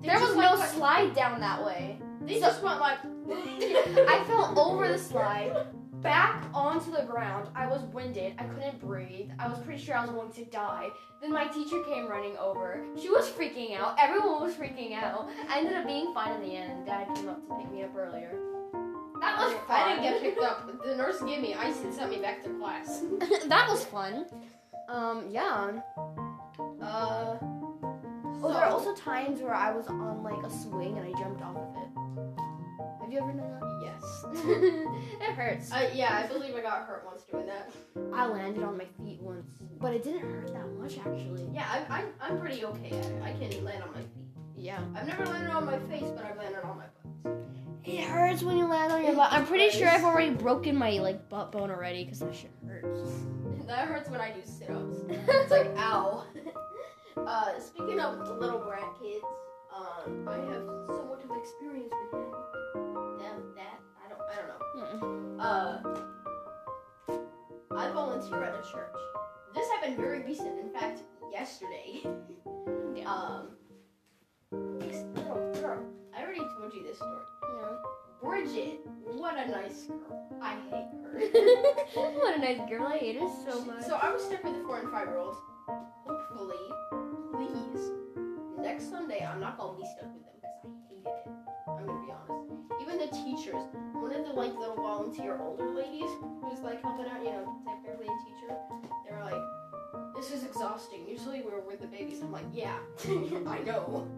They 0.00 0.08
there 0.08 0.20
was 0.20 0.36
no 0.36 0.56
slide 0.56 1.14
down 1.14 1.40
that 1.40 1.64
way. 1.64 1.98
They 2.22 2.34
so- 2.34 2.46
just 2.46 2.62
went 2.62 2.80
like. 2.80 2.98
I 3.30 4.24
fell 4.26 4.58
over 4.58 4.88
the 4.88 4.98
slide, 4.98 5.66
back 6.02 6.44
onto 6.52 6.90
the 6.90 7.02
ground. 7.02 7.48
I 7.54 7.66
was 7.66 7.82
winded. 7.82 8.34
I 8.38 8.44
couldn't 8.44 8.80
breathe. 8.80 9.30
I 9.38 9.48
was 9.48 9.58
pretty 9.60 9.82
sure 9.82 9.96
I 9.96 10.02
was 10.02 10.10
going 10.10 10.32
to 10.32 10.44
die. 10.46 10.88
Then 11.20 11.32
my 11.32 11.46
teacher 11.46 11.82
came 11.84 12.08
running 12.08 12.36
over. 12.36 12.84
She 13.00 13.08
was 13.08 13.30
freaking 13.30 13.76
out. 13.76 13.96
Everyone 14.00 14.42
was 14.42 14.54
freaking 14.54 14.94
out. 14.94 15.28
I 15.48 15.58
ended 15.58 15.74
up 15.74 15.86
being 15.86 16.12
fine 16.12 16.32
in 16.34 16.48
the 16.48 16.56
end. 16.56 16.86
Dad 16.86 17.08
came 17.14 17.28
up 17.28 17.46
to 17.46 17.54
pick 17.54 17.70
me 17.70 17.84
up 17.84 17.94
earlier. 17.96 18.34
That 19.20 19.38
was 19.38 19.52
fun. 19.68 19.80
I 19.80 19.88
didn't 19.88 20.02
get 20.02 20.20
picked 20.20 20.42
up. 20.42 20.84
The 20.84 20.96
nurse 20.96 21.20
gave 21.22 21.40
me 21.40 21.54
ice 21.54 21.80
and 21.82 21.94
sent 21.94 22.10
me 22.10 22.18
back 22.18 22.42
to 22.42 22.50
class. 22.58 23.02
that 23.46 23.68
was 23.68 23.84
fun. 23.84 24.26
Um, 24.88 25.26
yeah. 25.30 25.80
Uh. 26.82 27.36
Oh, 28.44 28.52
there 28.52 28.64
are 28.64 28.70
also 28.70 28.92
times 28.96 29.40
where 29.40 29.54
I 29.54 29.70
was 29.70 29.86
on 29.86 30.24
like 30.24 30.44
a 30.44 30.50
swing 30.50 30.98
and 30.98 31.06
I 31.06 31.20
jumped 31.20 31.42
off 31.42 31.56
of 31.56 31.76
it. 31.76 31.91
Have 33.12 33.26
you 33.26 33.28
ever 33.28 33.38
done 33.38 33.60
that? 33.60 33.82
Yes. 33.82 34.24
it 35.28 35.34
hurts. 35.34 35.70
I, 35.70 35.90
yeah, 35.92 36.24
I 36.24 36.32
believe 36.32 36.54
I 36.54 36.62
got 36.62 36.86
hurt 36.86 37.04
once 37.04 37.24
doing 37.24 37.44
that. 37.44 37.70
I 38.14 38.26
landed 38.26 38.62
on 38.62 38.78
my 38.78 38.86
feet 39.04 39.20
once, 39.20 39.58
but 39.78 39.92
it 39.92 40.02
didn't 40.02 40.22
hurt 40.22 40.50
that 40.54 40.66
much 40.78 40.96
actually. 40.96 41.46
Yeah, 41.52 41.66
I, 41.90 41.98
I, 41.98 42.04
I'm 42.22 42.40
pretty 42.40 42.64
okay 42.64 42.86
at 42.86 43.04
it. 43.04 43.22
I 43.22 43.32
can 43.32 43.64
land 43.64 43.82
on 43.82 43.90
my 43.92 44.00
feet. 44.00 44.32
Yeah. 44.56 44.80
I've 44.94 45.06
never 45.06 45.26
landed 45.26 45.50
on 45.50 45.66
my 45.66 45.78
face, 45.80 46.10
but 46.16 46.24
I've 46.24 46.38
landed 46.38 46.62
on 46.64 46.78
my 46.78 46.84
butt. 46.84 47.36
It 47.84 48.02
hurts 48.04 48.42
when 48.42 48.56
you 48.56 48.64
land 48.64 48.92
on 48.92 49.04
your 49.04 49.14
butt. 49.14 49.30
I'm 49.30 49.44
pretty 49.44 49.76
sure 49.76 49.88
I've 49.88 50.04
already 50.04 50.30
broken 50.30 50.74
my 50.74 50.92
like 50.92 51.28
butt 51.28 51.52
bone 51.52 51.70
already 51.70 52.04
because 52.04 52.20
that 52.20 52.34
shit 52.34 52.50
hurts. 52.66 53.10
That 53.66 53.88
hurts 53.88 54.10
when 54.10 54.20
I 54.20 54.32
do 54.32 54.40
sit-ups. 54.44 54.96
It's 55.08 55.50
like, 55.50 55.70
ow. 55.78 56.24
Uh, 57.16 57.58
speaking 57.60 58.00
of 58.00 58.18
little 58.38 58.58
brat 58.58 58.84
kids, 59.00 59.24
um, 59.74 60.28
I 60.28 60.36
have 60.36 60.66
so 60.88 61.02
of 61.21 61.21
Volunteer 68.32 68.54
at 68.54 68.64
a 68.64 68.72
church. 68.72 68.94
This 69.54 69.68
happened 69.70 69.96
very 69.96 70.22
recent. 70.22 70.58
In 70.58 70.70
fact, 70.70 71.00
yesterday. 71.30 72.02
um, 73.06 73.48
this 74.80 75.04
little 75.14 75.52
girl. 75.60 75.84
I 76.16 76.22
already 76.22 76.40
told 76.40 76.72
you 76.74 76.82
this 76.82 76.96
story. 76.96 77.22
Yeah. 77.60 77.68
Bridget, 78.22 78.80
what 79.04 79.36
a 79.36 79.50
nice 79.50 79.84
girl. 79.84 80.38
I 80.40 80.54
hate 80.70 80.88
her. 81.02 81.20
what 82.20 82.36
a 82.36 82.40
nice 82.40 82.60
girl. 82.68 82.86
I 82.86 82.98
hate 82.98 83.16
her 83.20 83.28
so 83.50 83.64
much. 83.64 83.84
So 83.84 83.96
I 83.96 84.12
was 84.12 84.24
stuck 84.24 84.44
with 84.44 84.54
a 84.54 84.62
four 84.64 84.78
and 84.78 84.90
five 84.90 85.08
year 85.08 85.18
old. 85.18 85.36
Hopefully, 86.06 86.56
please 87.34 87.90
next 88.62 88.90
Sunday, 88.90 89.26
I'm 89.26 89.40
not 89.40 89.58
gonna 89.58 89.78
be 89.78 89.84
stuck 89.84 90.12
with 90.14 90.21
teachers, 93.12 93.62
one 93.92 94.12
of 94.12 94.24
the 94.26 94.32
like 94.32 94.54
little 94.56 94.76
volunteer 94.76 95.38
older 95.38 95.68
ladies 95.68 96.10
who's 96.42 96.60
like 96.60 96.82
helping 96.82 97.06
out, 97.06 97.22
you 97.22 97.30
know, 97.30 97.62
technically 97.66 98.06
a 98.06 98.18
teacher, 98.24 98.56
they 99.06 99.14
were 99.14 99.22
like, 99.22 100.14
"This 100.16 100.32
is 100.32 100.44
exhausting." 100.44 101.06
Usually 101.06 101.42
we're 101.42 101.60
with 101.60 101.80
the 101.80 101.86
babies. 101.86 102.22
I'm 102.22 102.32
like, 102.32 102.46
"Yeah, 102.52 102.78
I 103.46 103.58
know, 103.60 104.08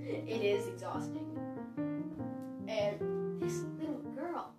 it 0.00 0.42
is 0.42 0.68
exhausting." 0.68 1.26
And 2.68 3.40
this 3.42 3.64
little 3.78 4.00
girl, 4.16 4.54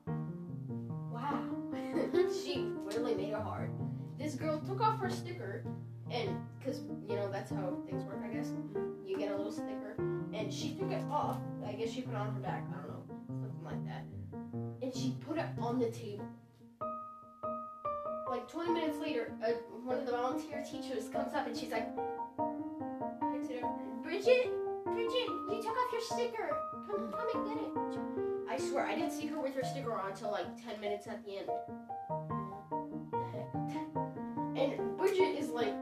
wow, 1.12 1.44
she 2.44 2.68
really 2.84 3.16
made 3.16 3.30
it 3.30 3.40
hard. 3.42 3.72
This 4.20 4.36
girl 4.36 4.60
took 4.60 4.82
off 4.82 5.00
her 5.00 5.10
sticker, 5.10 5.64
and 6.12 6.38
because 6.60 6.82
you 7.08 7.16
know 7.16 7.32
that's 7.32 7.52
how 7.52 7.78
things 7.88 8.04
work, 8.04 8.20
I 8.24 8.34
guess. 8.34 8.52
You 9.06 9.18
get 9.18 9.32
a 9.32 9.36
little 9.36 9.52
sticker, 9.52 9.96
and 10.34 10.52
she 10.54 10.76
took 10.76 10.92
it 10.92 11.04
off. 11.10 11.38
I 11.66 11.74
guess 11.74 11.92
she 11.92 12.02
put 12.02 12.14
it 12.14 12.18
on 12.18 12.34
her 12.34 12.40
back. 12.40 12.66
I 12.70 12.78
don't 12.78 12.90
know, 12.90 13.04
like 13.66 13.84
that. 13.86 14.06
And 14.82 14.94
she 14.94 15.18
put 15.28 15.38
it 15.38 15.46
on 15.60 15.80
the 15.80 15.90
table. 15.90 16.26
Like 18.30 18.50
20 18.50 18.72
minutes 18.72 18.98
later, 19.00 19.34
one 19.84 20.00
of 20.00 20.06
the 20.06 20.12
volunteer 20.12 20.64
teachers 20.64 21.10
comes 21.10 21.34
up 21.34 21.48
and 21.48 21.56
she's 21.58 21.72
like, 21.72 21.88
picks 23.34 23.50
it 23.50 23.64
up. 23.64 23.80
Bridget, 24.04 24.52
Bridget, 24.86 25.30
you 25.50 25.62
took 25.62 25.78
off 25.78 25.92
your 25.92 26.02
sticker. 26.02 26.50
Come, 26.88 27.12
come 27.12 27.28
and 27.34 27.46
get 27.48 27.58
it. 27.64 27.72
I 28.50 28.58
swear, 28.58 28.86
I 28.86 28.96
didn't 28.96 29.12
see 29.12 29.28
her 29.28 29.40
with 29.40 29.54
her 29.56 29.64
sticker 29.64 29.94
on 29.94 30.12
until 30.12 30.32
like 30.32 30.48
10 30.64 30.80
minutes 30.80 31.08
at 31.08 31.24
the 31.26 31.38
end. 31.38 31.50
And 34.58 34.98
Bridget 34.98 35.38
is 35.38 35.50
like 35.50 35.74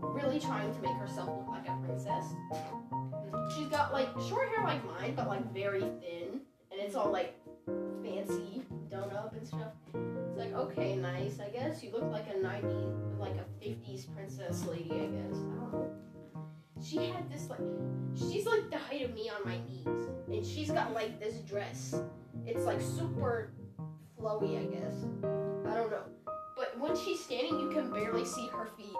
really 0.00 0.38
trying 0.38 0.72
to 0.72 0.80
make 0.80 0.96
herself 0.96 1.28
look 1.28 1.48
like 1.48 1.68
a 1.68 1.76
princess. 1.84 2.24
She's 3.56 3.66
got 3.68 3.92
like 3.92 4.08
short 4.28 4.48
hair 4.48 4.64
like 4.64 4.84
mine, 4.84 5.14
but 5.16 5.26
like 5.26 5.52
very 5.52 5.80
thin, 5.80 6.23
it's 6.94 7.04
all 7.04 7.10
like 7.10 7.34
fancy 8.04 8.62
done 8.88 9.10
up 9.10 9.34
and 9.34 9.44
stuff. 9.44 9.72
It's 10.28 10.38
like 10.38 10.54
okay, 10.54 10.94
nice. 10.94 11.40
I 11.40 11.48
guess 11.48 11.82
you 11.82 11.90
look 11.90 12.04
like 12.04 12.28
a 12.28 12.34
90s, 12.34 13.18
like 13.18 13.34
a 13.34 13.44
50s 13.64 14.14
princess 14.14 14.64
lady. 14.66 14.92
I 14.92 15.06
guess 15.06 15.32
I 15.32 15.56
don't 15.56 15.72
know. 15.72 15.90
She 16.80 16.98
had 16.98 17.28
this 17.32 17.50
like, 17.50 17.58
she's 18.14 18.46
like 18.46 18.70
the 18.70 18.78
height 18.78 19.02
of 19.02 19.12
me 19.12 19.28
on 19.28 19.44
my 19.44 19.58
knees, 19.66 20.08
and 20.28 20.46
she's 20.46 20.70
got 20.70 20.92
like 20.92 21.18
this 21.18 21.38
dress. 21.38 21.96
It's 22.46 22.64
like 22.64 22.80
super 22.80 23.50
flowy, 24.16 24.60
I 24.60 24.66
guess. 24.72 24.94
I 25.66 25.74
don't 25.74 25.90
know. 25.90 26.04
But 26.56 26.78
when 26.78 26.94
she's 26.96 27.18
standing, 27.24 27.58
you 27.58 27.70
can 27.70 27.90
barely 27.90 28.24
see 28.24 28.46
her 28.52 28.68
feet. 28.76 28.94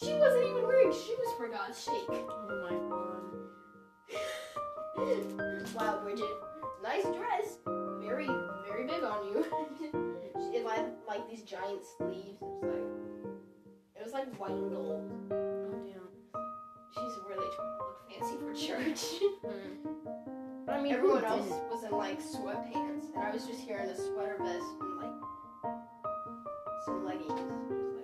She 0.00 0.14
wasn't 0.14 0.44
even 0.44 0.68
wearing 0.68 0.92
shoes 0.92 1.32
for 1.36 1.48
God's 1.48 1.78
sake. 1.78 2.06
Oh 2.08 2.62
my 2.62 2.76
god. 4.94 5.74
wow, 5.74 5.98
Bridget. 6.04 6.47
Nice 6.82 7.04
dress. 7.04 7.58
Very, 8.00 8.26
very 8.66 8.86
big 8.86 9.02
on 9.02 9.26
you. 9.26 9.44
it 10.54 10.66
had 10.66 10.92
like 11.06 11.28
these 11.28 11.42
giant 11.42 11.82
sleeves. 11.96 12.40
It 12.40 12.46
was 12.48 12.62
like, 12.62 13.96
it 13.96 14.04
was 14.04 14.12
like 14.12 14.40
white 14.40 14.50
and 14.52 14.70
gold. 14.70 15.10
Oh 15.32 15.84
damn. 15.84 16.08
She's 16.94 17.18
really 17.28 17.48
trying 17.56 17.72
to 17.74 17.84
look 17.84 17.98
fancy 18.08 18.36
for 18.38 18.54
church. 18.54 19.22
Hmm. 19.44 20.66
But 20.66 20.74
I 20.74 20.82
mean, 20.82 20.92
Everyone 20.92 21.24
else 21.24 21.46
didn't? 21.46 21.70
was 21.70 21.84
in 21.84 21.92
like 21.92 22.20
sweatpants, 22.20 23.14
and 23.14 23.24
I 23.24 23.30
was 23.30 23.46
just 23.46 23.60
here 23.60 23.78
in 23.78 23.88
a 23.88 23.96
sweater 23.96 24.36
vest 24.38 24.64
and 24.80 24.96
like 24.98 25.74
some 26.84 27.04
leggings. 27.06 27.97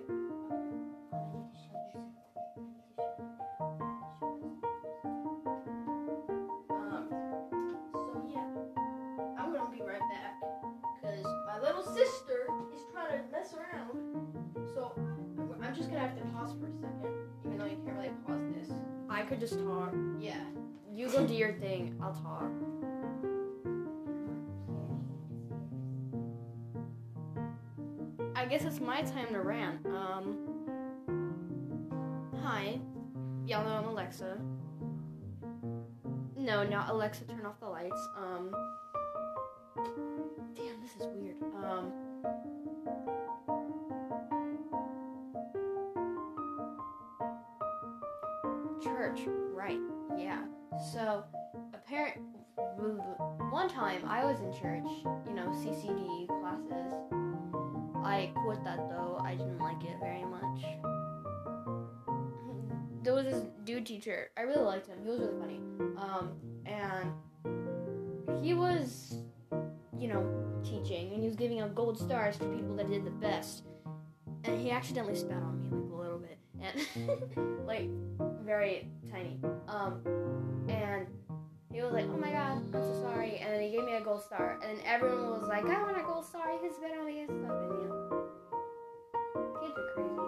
Could 19.25 19.39
just 19.39 19.59
talk. 19.59 19.93
Yeah. 20.19 20.39
You 20.93 21.09
go 21.09 21.25
do 21.25 21.33
your 21.33 21.53
thing. 21.53 21.99
I'll 22.01 22.13
talk. 22.13 22.51
I 28.35 28.45
guess 28.45 28.63
it's 28.63 28.79
my 28.79 29.01
time 29.01 29.27
to 29.29 29.41
rant. 29.41 29.85
Um. 29.87 30.37
Hi. 32.43 32.79
Y'all 33.47 33.63
know 33.65 33.75
I'm 33.75 33.85
Alexa. 33.85 34.37
No, 36.37 36.63
not 36.63 36.89
Alexa, 36.89 37.23
turn 37.25 37.45
off 37.45 37.59
the 37.59 37.67
lights. 37.67 38.07
Um. 38.17 38.51
So, 50.77 51.23
apparent 51.73 52.21
one 53.49 53.69
time 53.69 54.03
I 54.07 54.25
was 54.25 54.39
in 54.41 54.51
church, 54.51 54.83
you 55.27 55.33
know, 55.33 55.47
CCD 55.49 56.27
classes. 56.27 56.93
I 58.03 58.31
quit 58.35 58.63
that 58.63 58.89
though. 58.89 59.19
I 59.23 59.35
didn't 59.35 59.59
like 59.59 59.83
it 59.83 59.97
very 59.99 60.25
much. 60.25 60.61
There 63.03 63.13
was 63.13 63.25
this 63.25 63.43
dude 63.63 63.85
teacher. 63.85 64.31
I 64.37 64.41
really 64.41 64.63
liked 64.63 64.87
him. 64.87 64.97
He 65.03 65.09
was 65.09 65.19
really 65.19 65.39
funny. 65.39 65.59
Um, 65.97 66.31
and 66.65 68.43
he 68.43 68.53
was, 68.53 69.15
you 69.97 70.07
know, 70.07 70.25
teaching, 70.63 71.13
and 71.13 71.21
he 71.21 71.27
was 71.27 71.35
giving 71.35 71.61
out 71.61 71.75
gold 71.75 71.97
stars 71.97 72.37
to 72.37 72.45
people 72.45 72.75
that 72.75 72.89
did 72.89 73.05
the 73.05 73.11
best. 73.11 73.63
And 74.43 74.59
he 74.59 74.71
accidentally 74.71 75.15
spat 75.15 75.37
on 75.37 75.61
me 75.61 75.69
like 75.69 75.91
a 75.91 75.95
little 75.95 76.19
bit, 76.19 76.37
and 76.61 77.67
like 77.67 77.89
very 78.43 78.87
tiny. 79.11 79.39
Um, 79.67 80.01
gold 84.15 84.23
star, 84.25 84.57
and 84.61 84.77
then 84.77 84.85
everyone 84.85 85.41
was 85.41 85.49
like, 85.49 85.65
"I 85.65 85.81
want 85.83 85.97
a 85.97 86.03
gold 86.03 86.25
star. 86.25 86.49
You 86.53 86.59
can 86.59 86.71
on 86.97 87.05
me 87.05 87.19
and 87.19 87.29
stuff." 87.29 87.51
And 89.35 89.55
kids 89.59 89.77
are 89.77 89.89
crazy. 89.93 90.21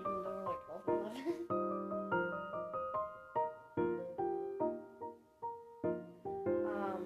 Even 0.00 0.16
though 0.24 0.32
we're 0.32 0.48
like 0.48 0.62
12 0.64 0.88
and 0.88 0.96
11. 0.96 1.28
um, 6.72 7.02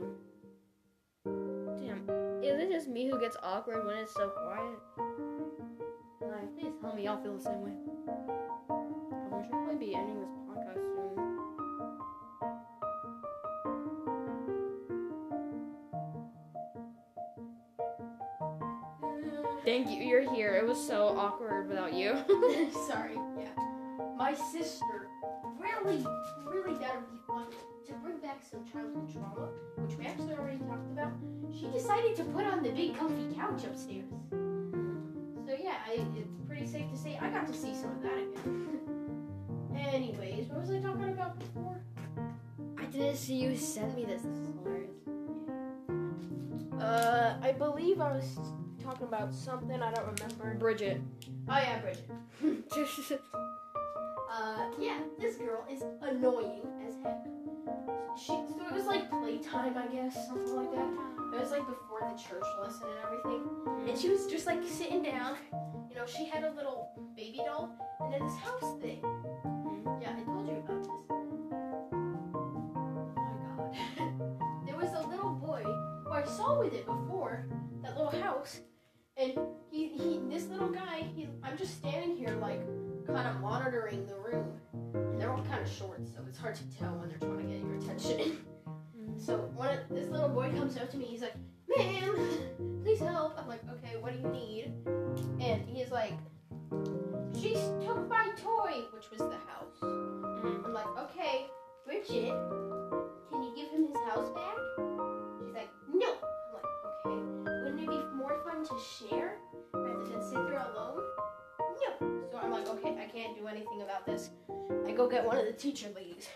damn, 1.81 2.03
is 2.45 2.57
it 2.61 2.69
just 2.71 2.87
me 2.89 3.09
who 3.11 3.19
gets 3.19 3.37
awkward 3.43 3.85
when 3.85 3.97
it's 3.97 4.15
so 4.15 4.29
quiet? 4.29 4.79
Like, 6.21 6.55
please 6.57 6.75
tell 6.81 6.95
me 6.95 7.05
y'all 7.05 7.21
feel 7.21 7.37
the 7.37 7.43
same 7.43 7.63
way. 7.63 7.73
We 9.33 9.43
should 9.43 9.51
probably 9.51 9.77
be 9.87 9.95
ending 9.97 10.21
this 10.21 10.31
podcast 10.49 10.83
soon. 10.95 11.36
You're 19.89 20.33
here. 20.35 20.55
It 20.55 20.67
was 20.67 20.85
so 20.85 21.17
awkward 21.17 21.69
without 21.69 21.93
you. 21.93 22.15
Sorry, 22.89 23.15
yeah. 23.39 23.49
My 24.17 24.35
sister 24.35 25.09
really, 25.59 26.05
really 26.45 26.79
that 26.79 26.97
would 26.97 27.11
be 27.13 27.21
fun 27.27 27.47
to 27.87 27.93
bring 27.95 28.19
back 28.19 28.41
some 28.51 28.65
childhood 28.71 29.13
trauma, 29.13 29.49
which 29.77 29.97
we 29.97 30.07
actually 30.07 30.35
already 30.35 30.59
talked 30.59 30.91
about. 30.91 31.13
She 31.53 31.69
decided 31.69 32.17
to 32.17 32.25
put 32.25 32.45
on 32.45 32.63
the 32.63 32.71
big 32.71 32.97
comfy 32.97 33.35
couch 33.35 33.65
upstairs. 33.65 34.11
So 35.47 35.55
yeah, 35.59 35.77
I, 35.87 36.05
it's 36.17 36.35
pretty 36.49 36.67
safe 36.67 36.91
to 36.91 36.97
say 36.97 37.19
I 37.21 37.31
got 37.31 37.47
to 37.47 37.55
see 37.55 37.75
some 37.75 37.93
of 37.93 38.03
that 38.03 38.19
again. 38.19 38.81
Anyways, 39.77 40.49
what 40.49 40.63
was 40.63 40.71
I 40.71 40.81
talking 40.81 41.11
about 41.11 41.39
before? 41.39 41.81
I 42.79 42.85
didn't 42.87 43.17
see 43.17 43.37
you 43.37 43.57
send 43.57 43.95
me 43.95 44.05
this. 44.05 44.23
This 44.23 44.37
is 44.37 44.55
hilarious. 44.57 44.97
Uh, 46.81 47.37
I 47.43 47.53
believe 47.53 48.01
I 48.01 48.13
was 48.13 48.39
talking 48.87 49.09
about 49.09 49.35
something 49.35 49.83
I 49.83 49.93
don't 49.93 50.07
remember. 50.07 50.55
Bridget. 50.55 51.01
Oh 51.49 51.59
yeah, 51.59 51.81
Bridget. 51.81 52.09
Uh, 54.29 54.67
yeah, 54.79 54.99
this 55.19 55.37
girl 55.37 55.65
is 55.71 55.83
annoying 56.03 56.61
as 56.87 56.93
heck. 57.03 57.25
She, 58.19 58.27
so 58.27 58.67
it 58.69 58.73
was 58.75 58.85
like 58.85 59.09
playtime, 59.09 59.79
I 59.79 59.87
guess, 59.87 60.27
something 60.27 60.55
like 60.55 60.73
that. 60.73 60.91
It 61.33 61.41
was 61.41 61.51
like 61.53 61.67
before 61.67 62.01
the 62.01 62.21
church 62.21 62.45
lesson 62.61 62.87
and 62.89 62.99
everything. 63.07 63.49
And 63.89 63.99
she 63.99 64.11
was 64.11 64.27
just 64.27 64.47
like 64.47 64.63
sitting 64.69 65.03
down. 65.03 65.37
You 65.89 65.97
know, 65.97 66.05
she 66.05 66.27
had 66.27 66.45
a 66.45 66.51
little 66.51 66.91
baby 67.17 67.39
doll 67.47 67.75
and 68.01 68.13
then 68.13 68.27
this 68.27 68.37
house 68.37 68.79
thing. 68.83 69.01
Yeah, 70.03 70.13
I 70.15 70.23
told 70.25 70.47
you 70.47 70.57
about 70.57 70.83
this. 70.83 70.93
Oh 71.09 71.25
my 73.17 73.35
god. 73.41 74.67
there 74.67 74.77
was 74.77 74.93
a 74.93 75.09
little 75.09 75.31
boy 75.31 75.63
who 76.05 76.13
I 76.13 76.25
saw 76.25 76.59
with 76.59 76.75
it 76.75 76.85
before, 76.85 77.47
hard 86.57 86.73
to 86.73 86.79
tell 86.79 86.95
when 86.95 87.09
they're 87.09 87.19
trying 87.19 87.39
to 87.39 87.55
get 87.55 87.65
your 87.65 87.77
attention. 87.77 88.39
so 89.19 89.37
when 89.55 89.79
this 89.91 90.09
little 90.09 90.29
boy 90.29 90.51
comes 90.51 90.77
up 90.77 90.91
to 90.91 90.97
me. 90.97 91.07
He's 91.07 91.23
like, 91.23 91.35
"Ma'am, 91.69 92.81
please 92.83 93.01
help." 93.01 93.39
I'm 93.39 93.49
like, 93.49 93.61
"Okay, 93.71 93.97
what 94.01 94.13
do 94.13 94.19
you 94.19 94.29
need?" 94.29 94.73
And 95.41 95.65
he's 95.67 95.91
like, 95.91 96.15
"She 97.39 97.55
took 97.85 98.09
my 98.09 98.31
toy, 98.37 98.85
which 98.93 99.11
was 99.11 99.21
the 99.21 99.41
house." 99.51 99.79
Mm-hmm. 99.83 100.67
I'm 100.67 100.73
like, 100.73 100.89
"Okay, 100.99 101.47
Bridget, 101.85 102.33
can 103.31 103.43
you 103.43 103.53
give 103.55 103.71
him 103.71 103.87
his 103.89 103.97
house 104.09 104.29
back?" 104.31 104.57
She's 105.45 105.55
like, 105.55 105.71
"No." 105.93 106.15
I'm 106.17 106.53
like, 106.55 106.65
"Okay, 106.87 107.19
wouldn't 107.65 107.81
it 107.81 107.89
be 107.89 108.17
more 108.17 108.41
fun 108.45 108.65
to 108.65 108.75
share 108.81 109.39
rather 109.73 110.05
than 110.05 110.23
sit 110.23 110.39
there 110.47 110.65
alone?" 110.73 111.03
No. 111.77 112.27
So 112.31 112.39
I'm 112.39 112.51
like, 112.51 112.69
"Okay, 112.69 112.97
I 112.99 113.07
can't 113.07 113.37
do 113.37 113.47
anything 113.47 113.83
about 113.83 114.07
this." 114.07 114.31
I 114.87 114.93
go 114.93 115.09
get 115.09 115.25
one 115.25 115.37
of 115.37 115.45
the 115.45 115.53
teacher 115.53 115.89
ladies. 115.95 116.29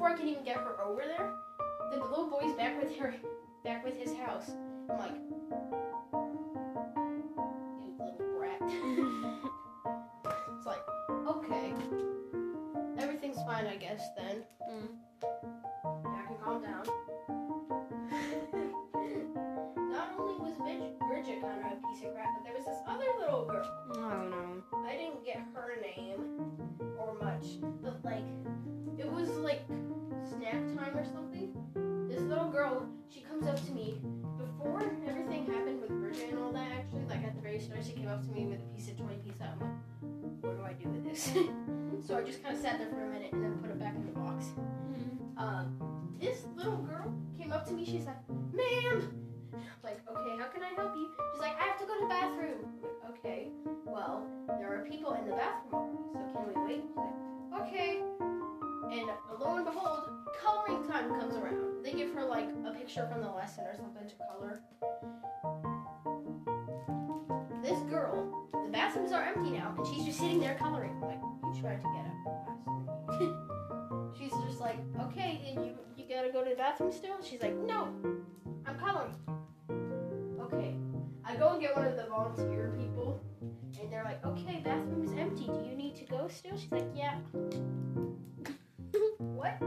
Before 0.00 0.14
I 0.14 0.16
can 0.16 0.28
even 0.28 0.44
get 0.44 0.56
her 0.56 0.80
over 0.82 1.02
there, 1.04 1.30
the 1.90 1.98
little 2.02 2.30
boy's 2.30 2.54
back 2.54 2.80
with 2.82 2.96
her 2.96 3.14
back 3.62 3.84
with 3.84 3.98
his 3.98 4.16
house. 4.16 4.50
I'm 4.88 4.98
like 4.98 5.12
You 7.78 7.92
little 7.98 8.16
brat. 8.38 8.62
it's 10.56 10.64
like, 10.64 10.80
okay. 11.28 11.74
Everything's 12.98 13.42
fine 13.42 13.66
I 13.66 13.76
guess 13.76 14.00
then. 14.16 14.42
Mm. 14.72 14.88
Yeah, 15.22 16.16
I 16.16 16.22
can 16.28 16.38
calm 16.42 16.62
down. 16.62 16.86
Not 19.92 20.14
only 20.18 20.40
was 20.40 20.56
Brid- 20.56 20.98
Bridget 21.10 21.42
kind 21.42 21.60
of 21.60 21.66
a 21.72 21.74
piece 21.88 22.02
of 22.06 22.14
crap, 22.14 22.28
but 22.38 22.42
there 22.42 22.54
was 22.54 22.64
this 22.64 22.80
other 22.88 23.04
little 23.20 23.44
girl. 23.44 23.68
I 23.90 23.94
don't 24.14 24.30
know. 24.30 24.62
I 24.88 24.96
didn't 24.96 25.26
get 25.26 25.42
her 25.52 25.76
name 25.82 26.24
or 26.98 27.12
much, 27.22 27.60
but 27.82 27.99
tried 71.60 71.82
to 71.82 71.88
get 71.94 72.06
up 72.06 73.20
she's 74.18 74.32
just 74.46 74.60
like, 74.60 74.78
okay, 75.00 75.40
and 75.48 75.64
you 75.64 75.72
you 75.96 76.04
gotta 76.08 76.30
go 76.30 76.44
to 76.44 76.50
the 76.50 76.56
bathroom 76.56 76.92
still? 76.92 77.16
She's 77.22 77.42
like, 77.42 77.56
no, 77.56 77.88
I'm 78.66 78.78
coloring. 78.78 79.14
Okay, 80.40 80.74
I 81.24 81.36
go 81.36 81.50
and 81.50 81.60
get 81.60 81.76
one 81.76 81.86
of 81.86 81.96
the 81.96 82.06
volunteer 82.06 82.72
people, 82.78 83.20
and 83.80 83.92
they're 83.92 84.04
like, 84.04 84.24
okay, 84.24 84.60
bathroom 84.64 85.04
is 85.04 85.12
empty. 85.12 85.46
Do 85.46 85.64
you 85.68 85.76
need 85.76 85.96
to 85.96 86.04
go 86.04 86.28
still? 86.28 86.56
She's 86.56 86.72
like, 86.72 86.86
yeah. 86.94 87.18
what? 89.18 89.60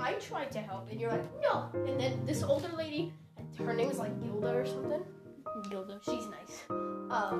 I 0.00 0.14
tried 0.14 0.50
to 0.52 0.60
help, 0.60 0.90
and 0.90 1.00
you're 1.00 1.10
like, 1.10 1.24
no. 1.40 1.68
And 1.86 2.00
then 2.00 2.24
this 2.24 2.42
older 2.42 2.70
lady, 2.76 3.12
her 3.58 3.74
name 3.74 3.90
is 3.90 3.98
like 3.98 4.20
Gilda 4.22 4.54
or 4.54 4.66
something. 4.66 5.02
Gilda. 5.70 6.00
She's 6.04 6.26
nice. 6.26 6.64
Um, 6.70 7.38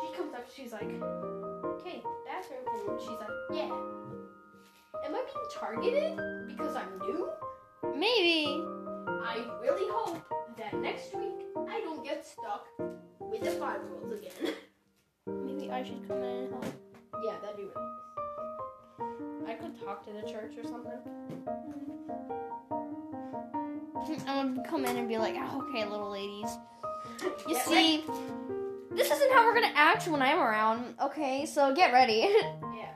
she 0.00 0.16
comes 0.16 0.34
up, 0.34 0.46
she's 0.54 0.72
like, 0.72 0.90
okay, 1.02 2.02
bathroom, 2.38 2.90
and 2.90 3.00
she's 3.00 3.08
like, 3.10 3.28
yeah. 3.52 3.70
Am 5.04 5.14
I 5.14 5.24
being 5.24 5.46
targeted 5.54 6.16
because 6.48 6.76
I'm 6.76 6.98
new? 7.00 7.28
Maybe. 7.96 8.46
I 9.06 9.44
really 9.60 9.86
hope 9.90 10.22
that 10.56 10.74
next 10.80 11.14
week 11.16 11.46
I 11.68 11.80
don't 11.80 12.04
get 12.04 12.26
stuck 12.26 12.66
with 13.20 13.42
the 13.42 13.50
five 13.52 13.80
year 13.82 13.94
olds 14.02 14.12
again. 14.12 14.54
Maybe 15.26 15.70
I 15.70 15.82
should 15.82 16.06
come 16.08 16.18
in 16.18 16.24
and 16.24 16.50
help. 16.52 16.64
yeah, 17.24 17.34
that'd 17.40 17.56
be 17.56 17.62
really 17.62 17.74
nice. 19.44 19.50
I 19.50 19.54
could 19.54 19.80
talk 19.80 20.04
to 20.06 20.12
the 20.12 20.22
church 20.30 20.56
or 20.58 20.64
something. 20.64 20.98
I'm 24.26 24.54
gonna 24.54 24.68
come 24.68 24.84
in 24.84 24.96
and 24.96 25.08
be 25.08 25.18
like, 25.18 25.34
"Oh, 25.36 25.68
okay, 25.68 25.84
little 25.88 26.10
ladies. 26.10 26.50
You 27.48 27.54
Get 27.54 27.66
see, 27.66 28.04
this 28.98 29.10
isn't 29.10 29.32
how 29.32 29.46
we're 29.46 29.54
gonna 29.54 29.72
act 29.74 30.06
when 30.08 30.20
I'm 30.22 30.38
around. 30.38 30.94
Okay, 31.02 31.46
so 31.46 31.74
get 31.74 31.92
ready. 31.92 32.28
Yeah. 32.74 32.92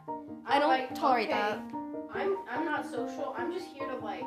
I 0.47 0.57
I'm 0.57 0.61
don't 0.61 0.69
like, 0.71 0.95
tolerate 0.95 1.29
okay, 1.31 1.39
that. 1.39 1.59
I'm 2.15 2.37
I'm 2.51 2.65
not 2.65 2.85
social. 2.89 3.35
I'm 3.39 3.53
just 3.53 3.67
here 3.69 3.87
to 3.89 3.97
like 3.97 4.25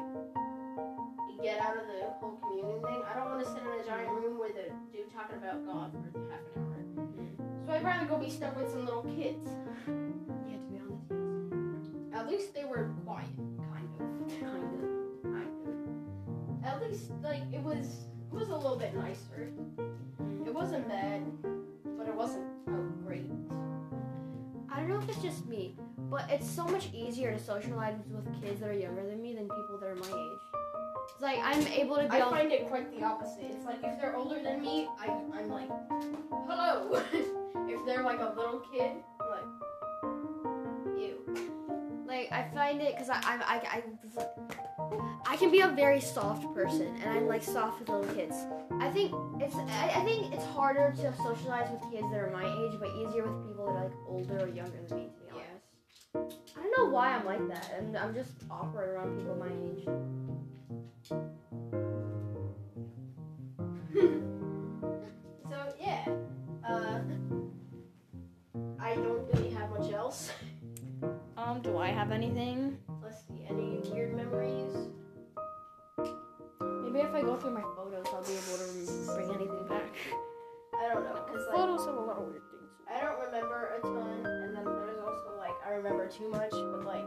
get 1.41 1.59
out 1.61 1.77
of 1.77 1.83
the 1.87 2.09
whole 2.19 2.37
communion 2.41 2.81
thing. 2.81 3.01
I 3.09 3.13
don't 3.19 3.29
want 3.31 3.43
to 3.45 3.49
sit 3.51 3.61
in 3.61 3.67
a 3.67 3.85
giant 3.85 4.09
room 4.09 4.39
with 4.39 4.51
a 4.57 4.69
dude 4.91 5.11
talking 5.13 5.37
about 5.37 5.65
God 5.65 5.91
for 5.93 6.19
half 6.31 6.39
an 6.55 6.63
hour. 6.63 7.65
So 7.65 7.71
I'd 7.73 7.83
rather 7.83 8.05
go 8.05 8.17
be 8.17 8.29
stuck 8.29 8.55
with 8.57 8.69
some 8.69 8.85
little 8.85 9.03
kids. 9.03 9.47
Yeah, 9.87 10.57
to 10.57 10.71
be 10.71 10.79
honest, 10.79 11.91
At 12.13 12.27
least 12.27 12.53
they 12.53 12.65
were 12.65 12.91
quiet, 13.05 13.27
kind 13.35 13.89
of. 13.99 14.39
Kind 14.39 14.63
of. 14.63 15.23
Kind 15.23 15.53
of. 15.67 16.65
At 16.65 16.81
least 16.81 17.11
like 17.23 17.41
it 17.53 17.61
was 17.61 17.87
it 17.87 18.14
was 18.35 18.49
a 18.49 18.55
little 18.55 18.75
bit 18.75 18.93
nicer. 18.93 19.49
It 20.45 20.53
wasn't 20.53 20.87
bad, 20.89 21.23
but 21.97 22.07
it 22.07 22.13
wasn't 22.13 22.45
great. 23.05 23.31
I 24.69 24.79
don't 24.79 24.89
know 24.89 24.99
if 24.99 25.07
it's 25.07 25.21
just 25.21 25.47
me, 25.47 25.77
but 26.09 26.29
it's 26.29 26.49
so 26.49 26.65
much 26.65 26.89
easier 26.93 27.31
to 27.31 27.39
socialize 27.39 27.95
with 28.09 28.25
kids 28.41 28.59
that 28.59 28.69
are 28.69 28.73
younger 28.73 29.07
than 29.07 29.21
me 29.21 29.33
than 29.33 29.43
people 29.43 29.77
that 29.79 29.87
are 29.87 29.95
my 29.95 30.07
age. 30.07 30.39
It's 31.13 31.21
like 31.21 31.39
I'm 31.41 31.65
able 31.67 31.95
to 31.95 32.13
I 32.13 32.19
find 32.29 32.51
it 32.51 32.67
quite 32.67 32.93
the 32.93 33.05
opposite. 33.05 33.45
It's 33.45 33.63
like 33.63 33.79
if 33.83 34.01
they're 34.01 34.15
older 34.17 34.41
than 34.41 34.61
me, 34.61 34.89
I, 34.99 35.07
I'm 35.33 35.49
like, 35.49 35.69
hello. 36.47 37.01
if 37.69 37.85
they're 37.85 38.03
like 38.03 38.19
a 38.19 38.33
little 38.35 38.59
kid, 38.71 38.91
I'm 39.21 39.29
like, 39.29 40.97
ew. 40.97 41.15
like 42.05 42.31
I 42.33 42.49
find 42.53 42.81
it 42.81 42.95
because 42.95 43.09
I, 43.09 43.21
I 43.23 43.37
I 43.47 43.55
I 43.77 43.83
I 45.35 45.37
can 45.37 45.51
be 45.51 45.59
a 45.59 45.67
very 45.67 45.99
soft 45.99 46.53
person 46.53 46.95
and 47.03 47.11
I'm 47.11 47.27
like 47.27 47.43
soft 47.43 47.81
with 47.81 47.89
little 47.89 48.15
kids. 48.15 48.37
I 48.79 48.89
think 48.89 49.13
it's 49.41 49.53
I, 49.57 49.91
I 49.93 50.01
think 50.05 50.33
it's 50.33 50.45
harder 50.45 50.93
to 50.95 51.13
socialize 51.17 51.69
with 51.71 51.81
kids 51.91 52.09
that 52.09 52.21
are 52.21 52.31
my 52.31 52.45
age, 52.45 52.79
but 52.79 52.87
easier 52.91 53.29
with 53.29 53.45
people 53.45 53.65
that 53.65 53.75
are 53.75 53.83
like 53.83 53.91
older 54.07 54.45
or 54.45 54.47
younger 54.47 54.77
than 54.87 54.97
me. 54.97 55.07
To 55.07 55.19
be 55.19 55.25
Yeah. 55.27 55.33
honest, 56.15 56.37
I 56.55 56.61
don't 56.61 56.71
know 56.77 56.85
why 56.89 57.13
I'm 57.13 57.25
like 57.25 57.45
that, 57.49 57.69
and 57.77 57.97
I'm 57.97 58.13
just 58.13 58.31
awkward 58.49 58.87
around 58.87 59.17
people 59.17 59.35
my 59.35 59.51
age. 59.51 59.83
so 65.49 65.73
yeah, 65.77 66.07
uh, 66.65 67.01
I 68.79 68.95
don't 68.95 69.27
really 69.33 69.49
have 69.49 69.69
much 69.69 69.91
else. 69.91 70.31
Um, 71.37 71.61
do 71.61 71.77
I 71.77 71.89
have 71.89 72.11
anything? 72.11 72.77
Let's 73.03 73.17
see, 73.27 73.45
any 73.49 73.81
weird 73.91 74.15
memories? 74.15 74.94
Maybe 76.95 77.09
if 77.09 77.13
I 77.13 77.21
go 77.23 77.35
through 77.35 77.51
my 77.51 77.61
photos, 77.75 78.05
I'll 78.07 78.23
be 78.23 78.31
able 78.31 78.55
to 78.55 79.13
bring 79.15 79.29
anything 79.35 79.67
back. 79.67 79.91
I 80.79 80.93
don't 80.93 81.03
know, 81.03 81.25
cause 81.27 81.43
like 81.49 81.55
Photos 81.57 81.85
have 81.85 81.95
a 81.95 81.99
lot 81.99 82.17
of 82.19 82.23
weird 82.27 82.41
things. 82.51 82.71
I 82.89 83.01
don't 83.01 83.19
remember 83.19 83.73
a 83.77 83.81
ton, 83.81 84.25
and 84.25 84.55
then 84.55 84.63
there's 84.63 84.99
also 85.03 85.37
like 85.37 85.51
I 85.67 85.71
remember 85.71 86.07
too 86.07 86.29
much, 86.29 86.51
but 86.51 86.85
like 86.85 87.03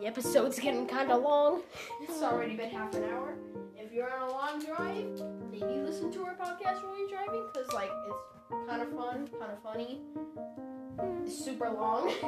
the 0.00 0.06
episode's 0.06 0.58
getting 0.58 0.86
kind 0.86 1.12
of 1.12 1.22
long. 1.22 1.60
It's 2.00 2.22
already 2.22 2.56
been 2.56 2.70
half 2.70 2.94
an 2.94 3.04
hour. 3.04 3.34
If 3.76 3.92
you're 3.92 4.10
on 4.10 4.30
a 4.30 4.32
long 4.32 4.64
drive, 4.64 5.20
maybe 5.52 5.82
listen 5.82 6.10
to 6.12 6.24
our 6.24 6.34
podcast 6.34 6.82
while 6.82 6.98
you're 6.98 7.10
driving, 7.10 7.46
cause 7.54 7.70
like 7.74 7.90
it's 8.08 8.70
kind 8.70 8.80
of 8.80 8.88
fun, 8.96 9.28
kind 9.38 9.52
of 9.52 9.62
funny. 9.62 10.00
Hmm. 10.16 11.24
It's 11.26 11.44
super 11.44 11.68
long. 11.68 12.08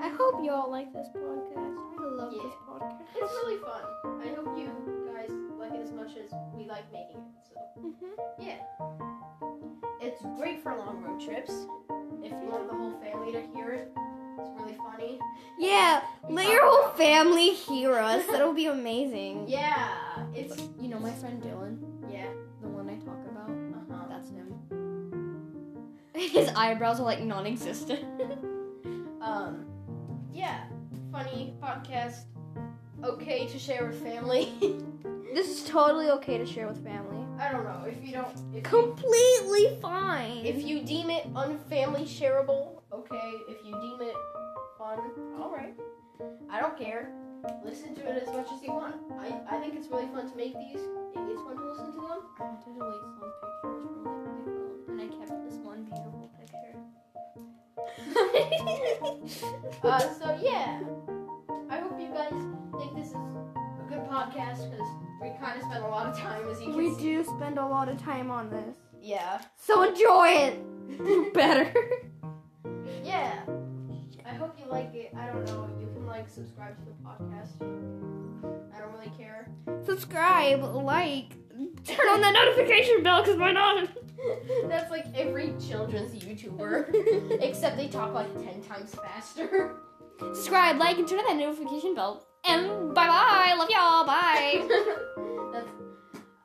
I 0.00 0.08
hope 0.16 0.44
you 0.44 0.52
all 0.52 0.70
like 0.70 0.92
this 0.92 1.08
podcast. 1.16 1.78
I 1.98 2.04
love 2.14 2.32
Yeah. 2.32 2.42
this 2.44 2.54
podcast. 2.68 3.00
it's 3.16 3.32
really 3.42 3.58
fun. 3.58 4.22
I 4.22 4.28
hope 4.34 4.56
you 4.56 4.70
like 5.68 5.78
it 5.78 5.82
as 5.82 5.92
much 5.92 6.10
as 6.16 6.30
we 6.54 6.64
like 6.66 6.90
making 6.92 7.16
it. 7.16 7.48
So 7.48 7.80
hmm 7.80 7.92
yeah, 8.38 8.56
it's 10.00 10.22
great 10.38 10.62
for 10.62 10.76
long 10.76 11.02
road 11.02 11.20
trips. 11.20 11.52
If 12.22 12.32
you 12.32 12.48
want 12.50 12.68
the 12.68 12.74
whole 12.76 12.98
family 13.00 13.32
to 13.32 13.42
hear 13.54 13.72
it, 13.72 13.92
it's 14.38 14.50
really 14.60 14.76
funny. 14.76 15.18
Yeah, 15.58 16.02
let 16.28 16.46
your 16.48 16.64
whole 16.64 16.90
family 16.96 17.50
hear 17.50 17.94
us. 17.94 18.24
That'll 18.30 18.52
be 18.52 18.66
amazing. 18.66 19.44
Yeah, 19.48 20.24
it's 20.34 20.56
You 20.80 20.88
know 20.88 20.98
my 20.98 21.12
friend 21.12 21.42
Dylan, 21.42 21.78
yeah. 22.10 22.26
the 22.62 22.68
one 22.68 22.88
I 22.90 22.96
talk 22.96 23.18
about. 23.30 23.50
Uh-huh. 23.50 24.06
That's 24.08 24.28
him. 24.30 24.52
His 26.14 26.48
eyebrows 26.54 27.00
are 27.00 27.04
like 27.04 27.20
non-existent. 27.22 28.04
Um, 29.18 29.66
yeah, 30.32 30.66
funny 31.10 31.52
podcast. 31.60 32.26
Okay 33.04 33.46
to 33.48 33.58
share 33.58 33.86
with 33.86 34.02
family. 34.02 34.52
This 35.36 35.48
is 35.50 35.64
totally 35.68 36.08
okay 36.12 36.38
to 36.38 36.46
share 36.46 36.66
with 36.66 36.82
family. 36.82 37.18
I 37.38 37.52
don't 37.52 37.64
know 37.64 37.84
if 37.86 38.02
you 38.02 38.12
don't. 38.14 38.26
If 38.54 38.54
you, 38.54 38.62
Completely 38.62 39.76
fine. 39.82 40.46
if 40.46 40.62
you 40.64 40.80
deem 40.82 41.10
it 41.10 41.30
unfamily 41.34 42.04
shareable, 42.08 42.80
okay. 42.90 43.32
If 43.46 43.62
you 43.62 43.72
deem 43.72 44.00
it 44.00 44.14
fun, 44.78 44.98
all 45.38 45.52
right. 45.54 45.74
I 46.48 46.58
don't 46.58 46.78
care. 46.78 47.12
Listen 47.62 47.94
to 47.96 48.00
it 48.08 48.22
as 48.22 48.28
much 48.34 48.46
as 48.50 48.62
you 48.62 48.72
want. 48.72 48.96
I, 49.20 49.56
I 49.56 49.60
think 49.60 49.74
it's 49.74 49.88
really 49.88 50.06
fun 50.06 50.30
to 50.30 50.36
make 50.38 50.54
these. 50.54 50.80
Maybe 51.14 51.32
it's 51.32 51.42
fun 51.42 51.56
to 51.56 51.70
listen 51.70 51.92
to 51.92 52.00
them. 52.00 52.22
I 52.40 52.44
had 52.46 52.64
to 52.64 52.70
delete 52.72 53.02
some 53.20 53.32
pictures 53.42 53.84
from 53.92 54.04
like 54.06 54.24
my 54.24 54.40
phone, 54.40 54.72
and 54.88 55.00
I 55.02 55.06
kept 55.08 55.44
this 55.44 55.58
one 55.60 55.84
beautiful 55.84 56.30
picture. 56.40 56.76
uh, 59.86 60.00
so 60.18 60.38
yeah, 60.40 60.80
I 61.68 61.78
hope 61.80 62.00
you 62.00 62.08
guys 62.08 62.55
think 62.78 62.94
this 62.96 63.08
is 63.08 63.14
a 63.14 63.86
good 63.88 64.00
podcast 64.08 64.70
because 64.70 64.86
we 65.22 65.30
kind 65.40 65.56
of 65.60 65.64
spent 65.68 65.84
a 65.84 65.88
lot 65.88 66.06
of 66.06 66.16
time 66.18 66.48
as 66.48 66.60
you 66.60 66.66
can 66.68 66.76
we 66.76 66.94
see. 66.94 67.02
do 67.02 67.24
spend 67.24 67.58
a 67.58 67.66
lot 67.66 67.88
of 67.88 68.00
time 68.02 68.30
on 68.30 68.50
this, 68.50 68.76
Yeah, 69.00 69.40
so 69.56 69.82
enjoy 69.82 70.26
it. 70.28 71.32
Better. 71.34 71.72
yeah. 73.04 73.42
I 74.24 74.34
hope 74.34 74.58
you 74.58 74.66
like 74.70 74.94
it. 74.94 75.12
I 75.16 75.26
don't 75.26 75.44
know. 75.46 75.68
You 75.80 75.86
can 75.94 76.06
like 76.06 76.28
subscribe 76.28 76.76
to 76.76 76.84
the 76.84 76.92
podcast. 77.04 77.62
I 78.74 78.80
don't 78.80 78.92
really 78.92 79.12
care. 79.16 79.48
Subscribe, 79.84 80.62
like, 80.62 81.30
turn 81.84 82.06
on 82.08 82.20
that 82.20 82.32
notification 82.34 83.02
bell, 83.02 83.24
cause 83.24 83.36
why 83.36 83.52
not? 83.52 83.88
That's 84.68 84.90
like 84.90 85.06
every 85.14 85.54
children's 85.66 86.12
YouTuber, 86.14 87.40
except 87.42 87.76
they 87.76 87.88
talk 87.88 88.12
like 88.12 88.32
ten 88.42 88.60
times 88.62 88.94
faster. 88.94 89.76
Subscribe, 90.18 90.78
like, 90.78 90.98
and 90.98 91.06
turn 91.06 91.20
on 91.20 91.38
that 91.38 91.44
notification 91.46 91.94
bell. 91.94 92.26
And 92.48 92.94
bye 92.94 93.06
bye. 93.06 93.54
Love 93.58 93.70
y'all. 93.70 94.06
Bye. 94.06 94.66
That's. 95.52 95.68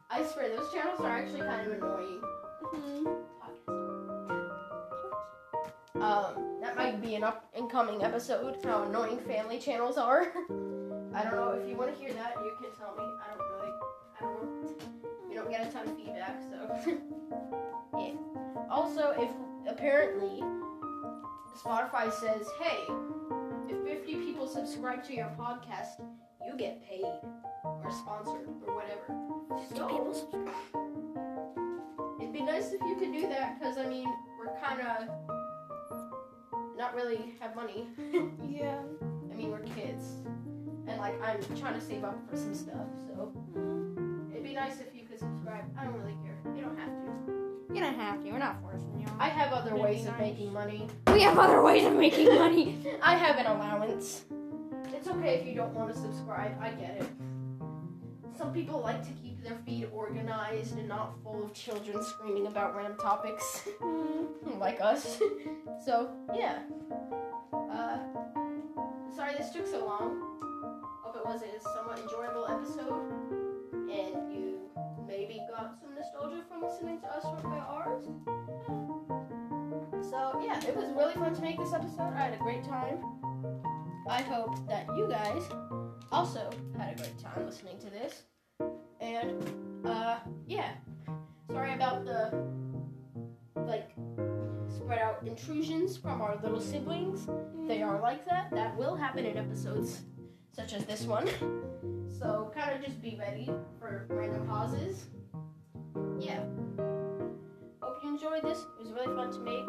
I 0.09 0.23
swear 0.23 0.49
those 0.49 0.71
channels 0.73 0.99
are 0.99 1.09
actually 1.09 1.41
kind 1.41 1.67
of 1.67 1.77
annoying. 1.77 2.21
Um, 6.01 6.57
that 6.61 6.75
might 6.75 6.99
be 6.99 7.13
an 7.13 7.23
up 7.23 7.45
and 7.55 7.69
coming 7.69 8.03
episode. 8.03 8.57
How 8.63 8.83
annoying 8.83 9.19
family 9.19 9.59
channels 9.59 9.97
are. 9.97 10.21
I 11.13 11.23
don't 11.23 11.35
know 11.35 11.59
if 11.61 11.69
you 11.69 11.75
want 11.75 11.93
to 11.93 12.01
hear 12.01 12.11
that. 12.13 12.33
You 12.43 12.57
can 12.59 12.71
tell 12.79 12.95
me. 12.95 13.03
I 13.03 13.37
don't 13.37 13.51
really. 13.51 13.73
I 14.17 14.21
don't 14.21 14.63
know. 14.63 14.75
You 15.29 15.35
don't 15.35 15.49
get 15.51 15.67
a 15.67 15.71
ton 15.71 15.87
of 15.87 15.95
feedback, 15.95 16.41
so 16.41 16.97
yeah. 17.99 18.13
Also, 18.69 19.13
if 19.17 19.29
apparently 19.67 20.41
Spotify 21.63 22.11
says, 22.11 22.47
"Hey, 22.59 22.83
if 23.69 23.83
50 23.83 24.15
people 24.15 24.47
subscribe 24.47 25.03
to 25.05 25.15
your 25.15 25.31
podcast, 25.39 26.01
you 26.45 26.55
get 26.57 26.81
paid 26.87 27.05
or 27.63 27.91
sponsored 27.91 28.47
or 28.67 28.75
whatever." 28.75 29.17
So, 29.75 30.15
It'd 32.19 32.33
be 32.33 32.41
nice 32.41 32.71
if 32.71 32.81
you 32.81 32.95
could 32.95 33.11
do 33.13 33.27
that 33.29 33.59
because 33.59 33.77
I 33.77 33.85
mean 33.87 34.07
we're 34.39 34.53
kind 34.59 34.79
of 34.81 35.07
not 36.77 36.95
really 36.95 37.33
have 37.39 37.55
money. 37.55 37.87
Yeah. 38.49 38.79
I 39.31 39.35
mean 39.35 39.49
we're 39.49 39.59
kids, 39.59 40.05
and 40.87 40.97
like 40.99 41.19
I'm 41.21 41.39
trying 41.57 41.73
to 41.73 41.81
save 41.81 42.03
up 42.03 42.17
for 42.29 42.35
some 42.37 42.53
stuff. 42.53 42.87
So 43.07 43.31
it'd 44.31 44.43
be 44.43 44.53
nice 44.53 44.79
if 44.79 44.93
you 44.93 45.05
could 45.07 45.19
subscribe. 45.19 45.63
I 45.77 45.85
don't 45.85 45.97
really 45.97 46.17
care. 46.23 46.37
You 46.55 46.61
don't 46.61 46.77
have 46.77 46.89
to. 46.89 47.40
You 47.73 47.79
don't 47.79 47.95
have 47.95 48.21
to. 48.23 48.31
We're 48.31 48.39
not 48.39 48.61
forcing 48.61 48.99
you. 48.99 49.07
I 49.17 49.29
have 49.29 49.53
other 49.53 49.75
ways 49.75 50.01
of 50.05 50.13
nice. 50.13 50.19
making 50.19 50.51
money. 50.51 50.87
We 51.13 51.21
have 51.21 51.37
other 51.37 51.61
ways 51.61 51.85
of 51.85 51.93
making 51.93 52.27
money. 52.35 52.77
I 53.01 53.15
have 53.15 53.37
an 53.37 53.45
allowance. 53.45 54.25
It's 54.93 55.07
okay 55.07 55.35
if 55.35 55.47
you 55.47 55.55
don't 55.55 55.73
want 55.73 55.93
to 55.93 55.99
subscribe. 55.99 56.51
I 56.61 56.71
get 56.71 57.01
it. 57.01 57.07
Some 58.37 58.53
people 58.53 58.81
like 58.81 59.03
to 59.03 59.11
keep 59.21 59.43
their 59.43 59.57
feed 59.65 59.87
organized 59.93 60.77
and 60.77 60.87
not 60.87 61.13
full 61.23 61.45
of 61.45 61.53
children 61.53 62.03
screaming 62.03 62.47
about 62.47 62.75
random 62.75 62.97
topics. 62.97 63.67
like 64.59 64.81
us. 64.81 65.19
so 65.85 66.11
yeah. 66.35 66.59
Uh, 67.53 67.99
sorry 69.15 69.35
this 69.37 69.51
took 69.51 69.67
so 69.67 69.85
long. 69.85 70.39
Hope 71.03 71.15
it 71.15 71.25
was 71.25 71.41
a 71.41 71.61
somewhat 71.61 71.99
enjoyable 71.99 72.47
episode, 72.47 73.11
and 73.89 74.33
you 74.33 74.60
maybe 75.31 75.45
got 75.49 75.79
some 75.79 75.95
nostalgia 75.95 76.43
from 76.49 76.61
listening 76.61 76.99
to 76.99 77.07
us 77.07 77.23
talk 77.23 77.39
about 77.39 77.67
ours. 77.69 78.03
So 80.09 80.41
yeah, 80.43 80.59
it 80.67 80.75
was 80.75 80.89
really 80.95 81.13
fun 81.13 81.33
to 81.33 81.41
make 81.41 81.57
this 81.57 81.73
episode. 81.73 82.13
I 82.13 82.25
had 82.25 82.33
a 82.33 82.37
great 82.37 82.63
time. 82.63 82.99
I 84.09 84.21
hope 84.23 84.55
that 84.67 84.87
you 84.97 85.07
guys 85.07 85.43
also 86.11 86.49
had 86.77 86.93
a 86.93 86.95
great 86.97 87.17
time 87.17 87.45
listening 87.45 87.77
to 87.79 87.89
this. 87.89 88.23
And 88.99 89.43
uh, 89.85 90.17
yeah, 90.47 90.71
sorry 91.49 91.73
about 91.75 92.03
the 92.03 92.43
like 93.55 93.91
spread 94.67 94.99
out 94.99 95.23
intrusions 95.25 95.95
from 95.95 96.21
our 96.21 96.37
little 96.43 96.59
siblings. 96.59 97.27
They 97.67 97.81
are 97.81 98.01
like 98.01 98.25
that. 98.25 98.51
That 98.51 98.75
will 98.75 98.95
happen 98.95 99.25
in 99.25 99.37
episodes 99.37 100.01
such 100.51 100.73
as 100.73 100.83
this 100.85 101.03
one. 101.03 101.27
So 102.19 102.51
kind 102.53 102.75
of 102.75 102.85
just 102.85 103.01
be 103.01 103.17
ready 103.19 103.49
for 103.79 104.05
random 104.09 104.45
pauses. 104.45 105.05
Yeah. 106.19 106.43
Hope 107.81 107.97
you 108.03 108.09
enjoyed 108.09 108.43
this. 108.43 108.59
It 108.79 108.83
was 108.83 108.91
really 108.91 109.15
fun 109.15 109.31
to 109.31 109.39
make. 109.39 109.65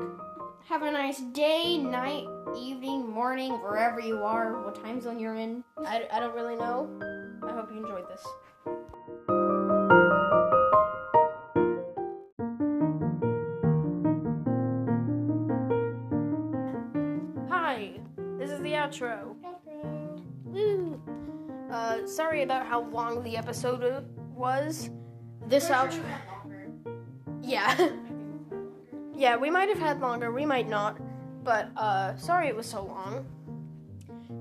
Have 0.69 0.83
a 0.83 0.91
nice 0.93 1.21
day, 1.33 1.79
night, 1.79 2.27
evening, 2.57 3.09
morning, 3.09 3.53
wherever 3.53 4.01
you 4.01 4.23
are, 4.23 4.63
what 4.63 4.75
time 4.75 5.01
zone 5.01 5.19
you're 5.19 5.35
in. 5.35 5.65
I, 5.85 6.07
I 6.13 6.21
don't 6.21 6.35
really 6.35 6.57
know. 6.57 6.89
I 7.43 7.53
hope 7.53 7.71
you 7.71 7.79
enjoyed 7.79 8.09
this. 8.09 8.23
Hi, 17.51 17.91
this 18.39 18.51
is 18.51 18.61
the 18.61 18.73
outro. 18.73 19.35
outro. 19.45 20.23
Woo. 20.45 21.03
Uh, 21.73 22.07
sorry 22.07 22.43
about 22.43 22.67
how 22.67 22.83
long 22.83 23.23
the 23.25 23.37
episode 23.37 24.07
was. 24.35 24.91
This 25.53 25.69
outro. 25.69 26.03
Yeah. 27.43 27.91
yeah, 29.15 29.37
we 29.37 29.51
might 29.51 29.69
have 29.69 29.79
had 29.79 30.01
longer, 30.01 30.33
we 30.33 30.47
might 30.47 30.67
not. 30.67 30.97
But, 31.45 31.69
uh, 31.77 32.17
sorry 32.17 32.49
it 32.49 32.57
was 32.57 32.65
so 32.65 32.83
long. 32.83 33.27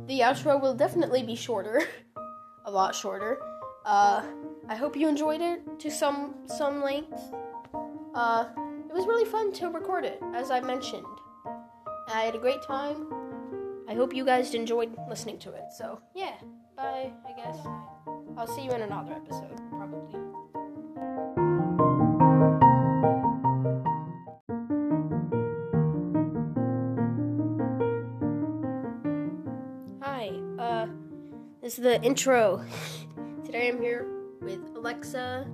The 0.07 0.21
outro 0.21 0.61
will 0.61 0.73
definitely 0.73 1.21
be 1.21 1.35
shorter. 1.35 1.83
A 2.65 2.71
lot 2.71 2.95
shorter. 2.95 3.39
Uh, 3.85 4.23
I 4.69 4.75
hope 4.77 4.95
you 4.95 5.09
enjoyed 5.09 5.41
it 5.41 5.59
to 5.79 5.91
some 5.91 6.35
some 6.45 6.81
length. 6.81 7.19
Uh, 8.15 8.45
it 8.87 8.93
was 8.93 9.05
really 9.05 9.25
fun 9.25 9.51
to 9.53 9.67
record 9.67 10.05
it, 10.05 10.21
as 10.33 10.49
I 10.49 10.61
mentioned. 10.61 11.03
I 12.07 12.21
had 12.21 12.35
a 12.35 12.39
great 12.39 12.61
time. 12.61 13.07
I 13.89 13.95
hope 13.95 14.15
you 14.15 14.23
guys 14.23 14.53
enjoyed 14.53 14.95
listening 15.09 15.39
to 15.39 15.51
it. 15.51 15.73
So, 15.77 15.99
yeah. 16.15 16.35
Bye, 16.77 17.11
I 17.27 17.33
guess. 17.35 17.57
I'll 18.37 18.47
see 18.47 18.63
you 18.63 18.71
in 18.71 18.83
another 18.83 19.11
episode, 19.11 19.59
probably. 19.71 20.30
This 31.71 31.77
is 31.77 31.83
the 31.85 32.03
intro. 32.03 32.65
Today 33.45 33.69
I'm 33.69 33.81
here 33.81 34.05
with 34.41 34.59
Alexa. 34.75 35.47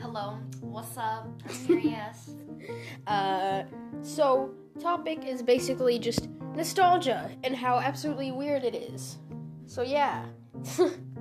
Hello, 0.00 0.38
what's 0.62 0.96
up? 0.96 1.28
I'm 1.46 1.54
serious. 1.54 2.36
Uh, 3.06 3.64
so, 4.00 4.54
topic 4.80 5.22
is 5.26 5.42
basically 5.42 5.98
just 5.98 6.30
nostalgia 6.54 7.30
and 7.44 7.54
how 7.54 7.78
absolutely 7.78 8.32
weird 8.32 8.64
it 8.64 8.74
is. 8.74 9.18
So, 9.66 9.82
yeah. 9.82 10.24